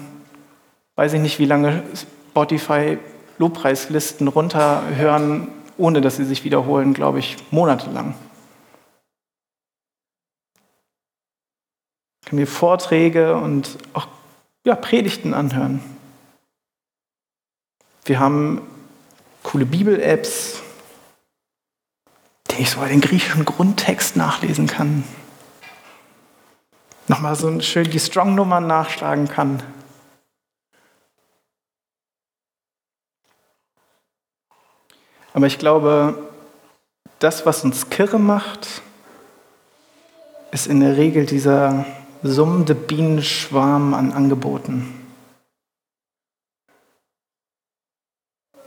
weiß 0.95 1.13
ich 1.13 1.21
nicht, 1.21 1.39
wie 1.39 1.45
lange 1.45 1.83
Spotify 2.31 2.97
Lobpreislisten 3.37 4.27
runterhören, 4.27 5.47
ohne 5.77 6.01
dass 6.01 6.17
sie 6.17 6.25
sich 6.25 6.43
wiederholen, 6.43 6.93
glaube 6.93 7.19
ich, 7.19 7.37
monatelang. 7.49 8.13
Ich 12.21 12.29
kann 12.29 12.37
mir 12.37 12.47
Vorträge 12.47 13.35
und 13.35 13.79
auch 13.93 14.07
ja, 14.63 14.75
Predigten 14.75 15.33
anhören. 15.33 15.81
Wir 18.05 18.19
haben 18.19 18.61
coole 19.41 19.65
Bibel-Apps, 19.65 20.61
die 22.51 22.61
ich 22.61 22.69
sogar 22.69 22.89
den 22.89 23.01
griechischen 23.01 23.45
Grundtext 23.45 24.15
nachlesen 24.15 24.67
kann. 24.67 25.03
Nochmal 27.07 27.35
so 27.35 27.59
schön 27.61 27.89
die 27.89 27.99
Strong-Nummern 27.99 28.65
nachschlagen 28.67 29.27
kann. 29.27 29.61
Aber 35.33 35.47
ich 35.47 35.57
glaube, 35.57 36.17
das, 37.19 37.45
was 37.45 37.63
uns 37.63 37.89
kirre 37.89 38.19
macht, 38.19 38.81
ist 40.51 40.67
in 40.67 40.79
der 40.79 40.97
Regel 40.97 41.25
dieser 41.25 41.85
summende 42.23 42.75
Bienenschwarm 42.75 43.93
an 43.93 44.11
Angeboten. 44.11 45.01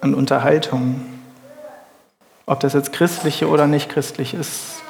an 0.05 0.15
Unterhaltung. 0.15 1.01
Ob 2.45 2.61
das 2.61 2.75
jetzt 2.75 2.93
christliche 2.93 3.49
oder 3.49 3.67
nicht 3.67 3.89
christlich 3.89 4.35
ist. 4.35 4.84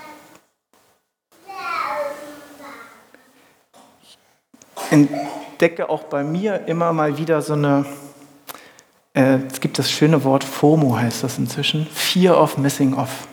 Entdecke 4.95 5.89
auch 5.89 6.05
bei 6.05 6.23
mir 6.23 6.67
immer 6.67 6.93
mal 6.93 7.19
wieder 7.19 7.43
so 7.43 7.55
eine, 7.55 7.85
äh, 9.13 9.39
es 9.51 9.61
gibt 9.61 9.79
das 9.79 9.91
schöne 9.91 10.23
Wort 10.23 10.45
FOMO 10.45 10.97
heißt 10.97 11.25
das 11.25 11.39
inzwischen, 11.39 11.87
Fear 11.87 12.41
of 12.41 12.59
Missing 12.59 12.95
Off. 12.95 13.27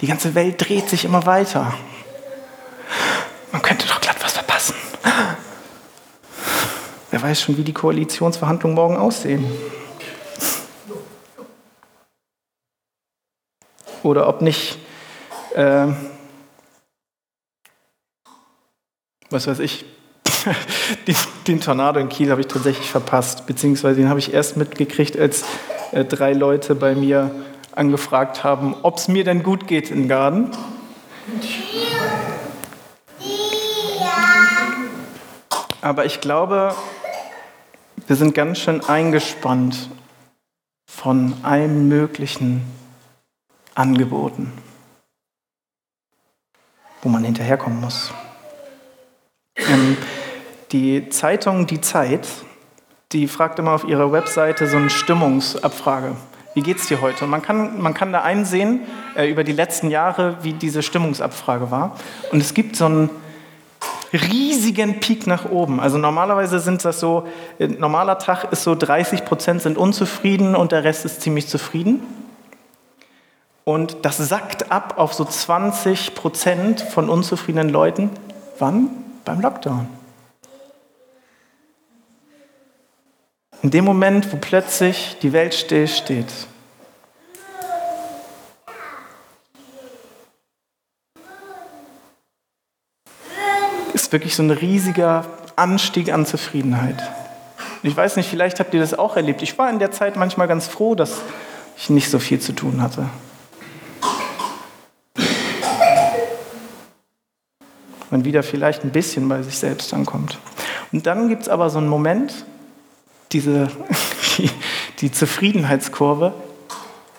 Die 0.00 0.06
ganze 0.06 0.34
Welt 0.34 0.56
dreht 0.58 0.88
sich 0.88 1.04
immer 1.04 1.26
weiter. 1.26 1.74
Man 3.52 3.62
könnte 3.62 3.86
doch 3.86 4.00
glatt 4.00 4.16
was 4.20 4.32
verpassen. 4.32 4.74
Wer 7.10 7.22
weiß 7.22 7.40
schon, 7.40 7.56
wie 7.56 7.64
die 7.64 7.72
Koalitionsverhandlungen 7.72 8.74
morgen 8.74 8.96
aussehen. 8.96 9.44
Oder 14.02 14.28
ob 14.28 14.42
nicht, 14.42 14.78
äh, 15.54 15.86
was 19.30 19.46
weiß 19.46 19.58
ich, 19.60 19.84
den, 21.06 21.16
den, 21.46 21.60
Tornado 21.60 22.00
in 22.00 22.08
Kiel 22.08 22.30
habe 22.30 22.40
ich 22.40 22.46
tatsächlich 22.48 22.90
verpasst, 22.90 23.46
beziehungsweise 23.46 24.00
den 24.00 24.08
habe 24.08 24.18
ich 24.18 24.32
erst 24.32 24.56
mitgekriegt, 24.56 25.18
als 25.18 25.44
äh, 25.92 26.04
drei 26.04 26.32
Leute 26.32 26.74
bei 26.74 26.94
mir 26.94 27.30
angefragt 27.72 28.44
haben, 28.44 28.74
ob 28.82 28.98
es 28.98 29.08
mir 29.08 29.24
denn 29.24 29.42
gut 29.42 29.66
geht 29.66 29.90
in 29.90 30.08
Garden. 30.08 30.50
Aber 35.80 36.04
ich 36.04 36.20
glaube, 36.20 36.74
Wir 38.08 38.16
sind 38.16 38.34
ganz 38.34 38.58
schön 38.58 38.82
eingespannt 38.82 39.90
von 40.90 41.34
allen 41.42 41.88
möglichen 41.88 42.62
Angeboten, 43.74 44.50
wo 47.02 47.10
man 47.10 47.22
hinterherkommen 47.22 47.82
muss. 47.82 48.10
Ähm, 49.68 49.96
die 50.72 51.08
Zeitung 51.10 51.66
Die 51.66 51.80
Zeit, 51.80 52.26
die 53.12 53.28
fragt 53.28 53.58
immer 53.58 53.72
auf 53.72 53.84
ihrer 53.84 54.12
Webseite 54.12 54.66
so 54.66 54.76
eine 54.76 54.90
Stimmungsabfrage. 54.90 56.16
Wie 56.54 56.62
geht's 56.62 56.88
dir 56.88 57.00
heute? 57.00 57.26
Man 57.26 57.42
kann, 57.42 57.80
man 57.80 57.94
kann 57.94 58.12
da 58.12 58.22
einsehen 58.22 58.80
äh, 59.16 59.30
über 59.30 59.44
die 59.44 59.52
letzten 59.52 59.90
Jahre, 59.90 60.38
wie 60.42 60.54
diese 60.54 60.82
Stimmungsabfrage 60.82 61.70
war. 61.70 61.96
Und 62.32 62.40
es 62.40 62.54
gibt 62.54 62.76
so 62.76 62.86
einen 62.86 63.10
riesigen 64.12 65.00
Peak 65.00 65.26
nach 65.26 65.50
oben. 65.50 65.80
Also 65.80 65.98
normalerweise 65.98 66.60
sind 66.60 66.84
das 66.84 67.00
so, 67.00 67.28
äh, 67.58 67.68
normaler 67.68 68.18
Tag 68.18 68.50
ist 68.52 68.64
so 68.64 68.74
30 68.74 69.24
Prozent 69.24 69.62
sind 69.62 69.76
unzufrieden 69.76 70.56
und 70.56 70.72
der 70.72 70.84
Rest 70.84 71.04
ist 71.04 71.20
ziemlich 71.20 71.46
zufrieden. 71.46 72.02
Und 73.64 73.98
das 74.02 74.16
sackt 74.16 74.72
ab 74.72 74.94
auf 74.96 75.12
so 75.12 75.24
20 75.24 76.14
Prozent 76.14 76.80
von 76.80 77.10
unzufriedenen 77.10 77.68
Leuten. 77.68 78.10
Wann? 78.58 79.07
Beim 79.28 79.42
Lockdown. 79.42 79.86
In 83.60 83.70
dem 83.70 83.84
Moment, 83.84 84.32
wo 84.32 84.38
plötzlich 84.38 85.18
die 85.20 85.34
Welt 85.34 85.52
stillsteht. 85.52 86.32
Ist 93.92 94.12
wirklich 94.12 94.34
so 94.34 94.42
ein 94.42 94.50
riesiger 94.50 95.26
Anstieg 95.56 96.10
an 96.10 96.24
Zufriedenheit. 96.24 96.96
Ich 97.82 97.94
weiß 97.94 98.16
nicht, 98.16 98.30
vielleicht 98.30 98.60
habt 98.60 98.72
ihr 98.72 98.80
das 98.80 98.94
auch 98.94 99.16
erlebt. 99.16 99.42
Ich 99.42 99.58
war 99.58 99.68
in 99.68 99.78
der 99.78 99.90
Zeit 99.90 100.16
manchmal 100.16 100.48
ganz 100.48 100.68
froh, 100.68 100.94
dass 100.94 101.20
ich 101.76 101.90
nicht 101.90 102.08
so 102.08 102.18
viel 102.18 102.40
zu 102.40 102.54
tun 102.54 102.80
hatte. 102.80 103.10
Man 108.10 108.24
wieder 108.24 108.42
vielleicht 108.42 108.84
ein 108.84 108.90
bisschen 108.90 109.28
bei 109.28 109.42
sich 109.42 109.58
selbst 109.58 109.92
ankommt. 109.92 110.38
Und 110.92 111.06
dann 111.06 111.28
gibt 111.28 111.42
es 111.42 111.48
aber 111.48 111.70
so 111.70 111.78
einen 111.78 111.88
Moment, 111.88 112.46
diese, 113.32 113.68
die, 114.38 114.50
die 115.00 115.12
Zufriedenheitskurve, 115.12 116.32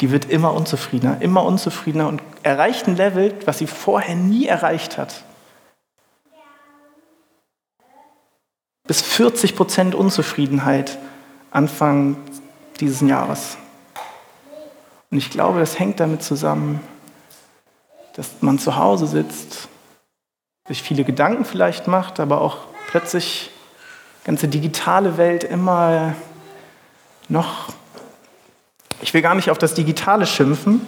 die 0.01 0.11
wird 0.11 0.25
immer 0.25 0.53
unzufriedener, 0.53 1.21
immer 1.21 1.43
unzufriedener 1.43 2.07
und 2.07 2.21
erreicht 2.43 2.87
ein 2.87 2.95
Level, 2.95 3.35
was 3.45 3.59
sie 3.59 3.67
vorher 3.67 4.15
nie 4.15 4.47
erreicht 4.47 4.97
hat. 4.97 5.23
Bis 8.87 9.01
40 9.01 9.55
Prozent 9.55 9.93
Unzufriedenheit 9.93 10.97
Anfang 11.51 12.17
dieses 12.79 13.01
Jahres. 13.01 13.57
Und 15.11 15.17
ich 15.17 15.29
glaube, 15.29 15.59
das 15.59 15.77
hängt 15.79 15.99
damit 15.99 16.23
zusammen, 16.23 16.79
dass 18.15 18.29
man 18.41 18.59
zu 18.59 18.75
Hause 18.75 19.07
sitzt, 19.07 19.67
sich 20.69 20.83
viele 20.83 21.03
Gedanken 21.03 21.43
vielleicht 21.43 21.87
macht, 21.87 22.19
aber 22.19 22.39
auch 22.41 22.59
plötzlich 22.87 23.51
ganze 24.23 24.47
digitale 24.47 25.17
Welt 25.17 25.43
immer 25.43 26.13
noch, 27.27 27.73
ich 29.01 29.13
will 29.13 29.21
gar 29.21 29.33
nicht 29.35 29.49
auf 29.49 29.57
das 29.57 29.73
Digitale 29.73 30.27
schimpfen, 30.27 30.85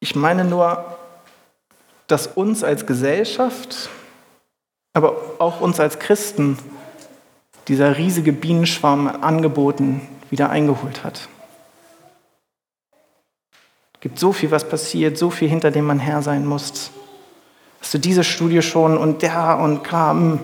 ich 0.00 0.16
meine 0.16 0.44
nur, 0.44 0.96
dass 2.06 2.26
uns 2.26 2.64
als 2.64 2.86
Gesellschaft, 2.86 3.90
aber 4.94 5.14
auch 5.38 5.60
uns 5.60 5.78
als 5.80 5.98
Christen 5.98 6.58
dieser 7.66 7.98
riesige 7.98 8.32
Bienenschwarm 8.32 9.06
an 9.06 9.22
Angeboten 9.22 10.08
wieder 10.30 10.48
eingeholt 10.48 11.04
hat. 11.04 11.28
Es 13.94 14.00
gibt 14.00 14.18
so 14.18 14.32
viel, 14.32 14.50
was 14.50 14.66
passiert, 14.66 15.18
so 15.18 15.28
viel, 15.28 15.48
hinter 15.48 15.70
dem 15.70 15.84
man 15.84 15.98
her 15.98 16.22
sein 16.22 16.46
muss. 16.46 16.92
Hast 17.80 17.94
du 17.94 17.98
diese 17.98 18.24
Studie 18.24 18.62
schon 18.62 18.98
und 18.98 19.22
der 19.22 19.58
und 19.58 19.82
kam. 19.82 20.40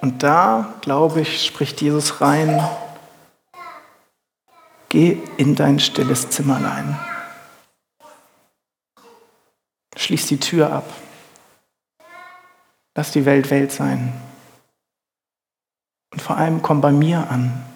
Und 0.00 0.22
da, 0.22 0.74
glaube 0.80 1.20
ich, 1.20 1.44
spricht 1.44 1.82
Jesus 1.82 2.20
rein, 2.20 2.66
geh 4.88 5.18
in 5.36 5.54
dein 5.54 5.78
stilles 5.78 6.30
Zimmerlein. 6.30 6.98
Schließ 9.96 10.26
die 10.26 10.40
Tür 10.40 10.72
ab. 10.72 10.90
Lass 12.94 13.12
die 13.12 13.26
Welt 13.26 13.50
Welt 13.50 13.72
sein. 13.72 14.12
Und 16.12 16.22
vor 16.22 16.36
allem 16.36 16.62
komm 16.62 16.80
bei 16.80 16.90
mir 16.90 17.30
an. 17.30 17.69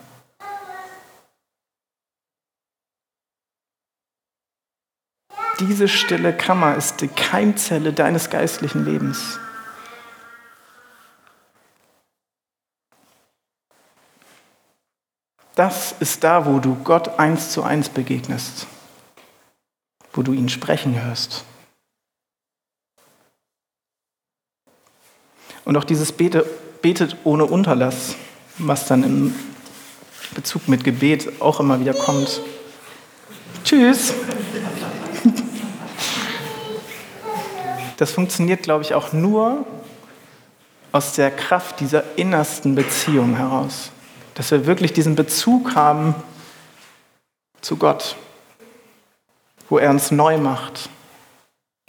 Diese 5.67 5.89
stille 5.89 6.37
Kammer 6.37 6.77
ist 6.77 7.01
die 7.01 7.09
Keimzelle 7.09 7.95
deines 7.95 8.29
geistlichen 8.29 8.85
Lebens. 8.85 9.39
Das 15.55 15.95
ist 16.01 16.23
da, 16.23 16.45
wo 16.45 16.59
du 16.59 16.75
Gott 16.85 17.19
eins 17.19 17.51
zu 17.51 17.63
eins 17.63 17.89
begegnest, 17.89 18.67
wo 20.13 20.23
du 20.23 20.35
ihn 20.35 20.51
sprechen 20.51 21.03
hörst. 21.03 21.47
Und 25.65 25.79
auch 25.79 25.85
dieses 25.85 26.13
Bete, 26.13 26.45
Betet 26.83 27.17
ohne 27.25 27.47
Unterlass, 27.47 28.17
was 28.59 28.87
dann 28.87 29.03
im 29.03 29.35
Bezug 30.35 30.69
mit 30.69 30.85
Gebet 30.85 31.41
auch 31.41 31.59
immer 31.59 31.81
wieder 31.81 31.95
kommt. 31.95 32.43
Tschüss. 33.65 34.13
Das 38.05 38.13
funktioniert, 38.13 38.63
glaube 38.63 38.85
ich, 38.85 38.93
auch 38.93 39.15
nur 39.15 39.65
aus 40.93 41.15
der 41.15 41.31
Kraft 41.31 41.81
dieser 41.81 42.05
innersten 42.19 42.75
Beziehung 42.75 43.35
heraus. 43.35 43.93
Dass 44.35 44.51
wir 44.51 44.67
wirklich 44.67 44.93
diesen 44.93 45.15
Bezug 45.15 45.75
haben 45.75 46.15
zu 47.63 47.77
Gott, 47.77 48.17
wo 49.71 49.79
er 49.79 49.89
uns 49.89 50.11
neu 50.11 50.37
macht, 50.37 50.91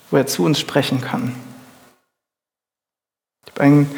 wo 0.10 0.16
er 0.16 0.26
zu 0.26 0.46
uns 0.46 0.58
sprechen 0.58 1.02
kann. 1.02 1.36
Ich 3.46 3.52
habe 3.52 3.64
ein 3.64 3.92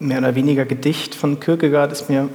mehr 0.00 0.18
oder 0.18 0.34
weniger 0.34 0.64
Gedicht 0.64 1.14
von 1.14 1.38
Kierkegaard, 1.38 1.92
ist 1.92 2.10
mir 2.10 2.28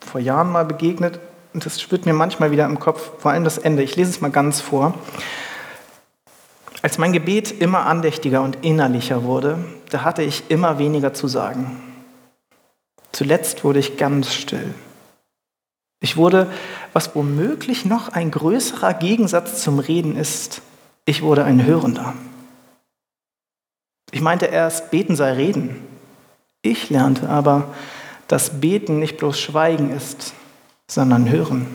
vor 0.00 0.20
Jahren 0.20 0.50
mal 0.50 0.64
begegnet 0.64 1.20
und 1.54 1.64
das 1.64 1.80
spürt 1.80 2.04
mir 2.04 2.14
manchmal 2.14 2.50
wieder 2.50 2.64
im 2.64 2.80
Kopf, 2.80 3.12
vor 3.20 3.30
allem 3.30 3.44
das 3.44 3.58
Ende. 3.58 3.84
Ich 3.84 3.94
lese 3.94 4.10
es 4.10 4.20
mal 4.20 4.32
ganz 4.32 4.60
vor. 4.60 4.92
Als 6.96 7.00
mein 7.02 7.12
Gebet 7.12 7.60
immer 7.60 7.84
andächtiger 7.84 8.40
und 8.40 8.64
innerlicher 8.64 9.22
wurde, 9.22 9.62
da 9.90 10.02
hatte 10.02 10.22
ich 10.22 10.44
immer 10.48 10.78
weniger 10.78 11.12
zu 11.12 11.28
sagen. 11.28 11.78
Zuletzt 13.12 13.64
wurde 13.64 13.80
ich 13.80 13.98
ganz 13.98 14.32
still. 14.32 14.72
Ich 16.00 16.16
wurde, 16.16 16.50
was 16.94 17.14
womöglich 17.14 17.84
noch 17.84 18.08
ein 18.08 18.30
größerer 18.30 18.94
Gegensatz 18.94 19.62
zum 19.62 19.78
Reden 19.78 20.16
ist, 20.16 20.62
ich 21.04 21.20
wurde 21.20 21.44
ein 21.44 21.66
Hörender. 21.66 22.14
Ich 24.10 24.22
meinte 24.22 24.46
erst, 24.46 24.90
beten 24.90 25.16
sei 25.16 25.32
reden. 25.32 25.84
Ich 26.62 26.88
lernte 26.88 27.28
aber, 27.28 27.74
dass 28.26 28.58
beten 28.62 29.00
nicht 29.00 29.18
bloß 29.18 29.38
Schweigen 29.38 29.90
ist, 29.90 30.32
sondern 30.90 31.28
hören. 31.28 31.66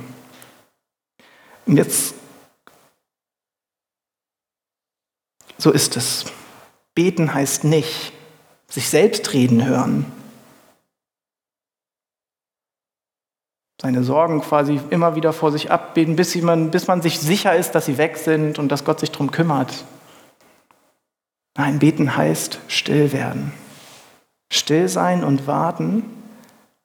Und 1.68 1.78
jetzt, 1.78 2.16
so 5.62 5.72
ist 5.72 5.96
es. 5.98 6.26
Beten 6.96 7.34
heißt 7.34 7.64
nicht, 7.64 8.14
sich 8.68 8.90
selbst 8.90 9.34
reden 9.34 9.66
hören, 9.66 10.06
seine 13.82 14.04
Sorgen 14.04 14.42
quasi 14.42 14.80
immer 14.92 15.16
wieder 15.16 15.34
vor 15.34 15.52
sich 15.52 15.72
abbeten, 15.72 16.16
bis 16.16 16.36
man, 16.42 16.70
bis 16.70 16.88
man 16.88 17.02
sich 17.02 17.20
sicher 17.20 17.56
ist, 17.56 17.72
dass 17.72 17.86
sie 17.88 17.98
weg 17.98 18.18
sind 18.18 18.60
und 18.60 18.70
dass 18.70 18.86
Gott 18.86 19.00
sich 19.00 19.12
darum 19.12 19.32
kümmert. 19.32 19.86
Nein, 21.58 21.80
beten 21.80 22.16
heißt 22.16 22.60
still 22.68 23.12
werden. 23.12 23.54
Still 24.54 24.88
sein 24.88 25.24
und 25.24 25.48
warten, 25.48 26.04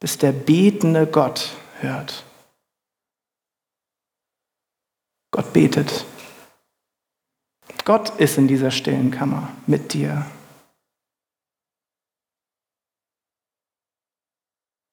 bis 0.01 0.19
der 0.19 0.33
betende 0.33 1.07
Gott 1.07 1.51
hört. 1.81 2.25
Gott 5.33 5.53
betet. 5.53 6.07
Gott 7.87 8.21
ist 8.21 8.37
in 8.37 8.49
dieser 8.49 8.71
stillen 8.71 9.11
Kammer 9.11 9.51
mit 9.67 9.95
dir. 9.95 10.27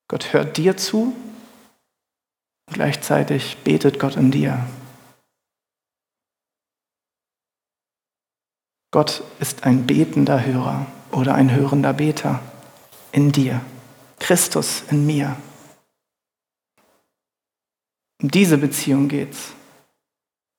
Gott 0.08 0.32
hört 0.32 0.56
dir 0.56 0.78
zu 0.78 1.14
Gleichzeitig 2.74 3.58
betet 3.64 4.00
Gott 4.00 4.16
in 4.16 4.32
dir. 4.32 4.66
Gott 8.92 9.24
ist 9.40 9.64
ein 9.64 9.86
betender 9.88 10.44
Hörer 10.44 10.86
oder 11.12 11.36
ein 11.36 11.52
hörender 11.52 11.94
Beter 11.94 12.42
in 13.12 13.32
dir. 13.32 13.62
Christus 14.20 14.84
in 14.90 15.06
mir. 15.06 15.36
Um 18.22 18.30
diese 18.30 18.58
Beziehung 18.58 19.08
geht's. 19.08 19.54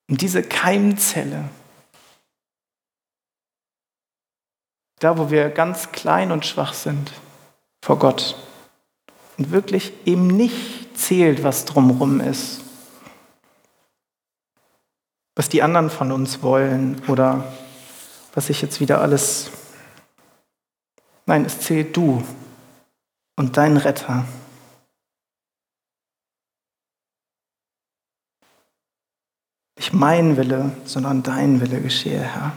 Um 0.08 0.16
diese 0.16 0.42
Keimzelle. 0.42 1.48
Da, 5.04 5.18
wo 5.18 5.30
wir 5.30 5.50
ganz 5.50 5.92
klein 5.92 6.32
und 6.32 6.46
schwach 6.46 6.72
sind 6.72 7.12
vor 7.84 7.98
Gott. 7.98 8.36
Und 9.36 9.50
wirklich 9.50 9.92
eben 10.06 10.28
nicht 10.28 10.96
zählt, 10.96 11.44
was 11.44 11.66
drumherum 11.66 12.22
ist. 12.22 12.62
Was 15.34 15.50
die 15.50 15.62
anderen 15.62 15.90
von 15.90 16.10
uns 16.10 16.42
wollen 16.42 17.02
oder 17.06 17.52
was 18.32 18.48
ich 18.48 18.62
jetzt 18.62 18.80
wieder 18.80 19.02
alles. 19.02 19.50
Nein, 21.26 21.44
es 21.44 21.60
zählt 21.60 21.94
du 21.94 22.24
und 23.36 23.58
dein 23.58 23.76
Retter. 23.76 24.24
Nicht 29.76 29.92
mein 29.92 30.38
Wille, 30.38 30.74
sondern 30.86 31.22
dein 31.22 31.60
Wille 31.60 31.82
geschehe, 31.82 32.22
Herr. 32.22 32.54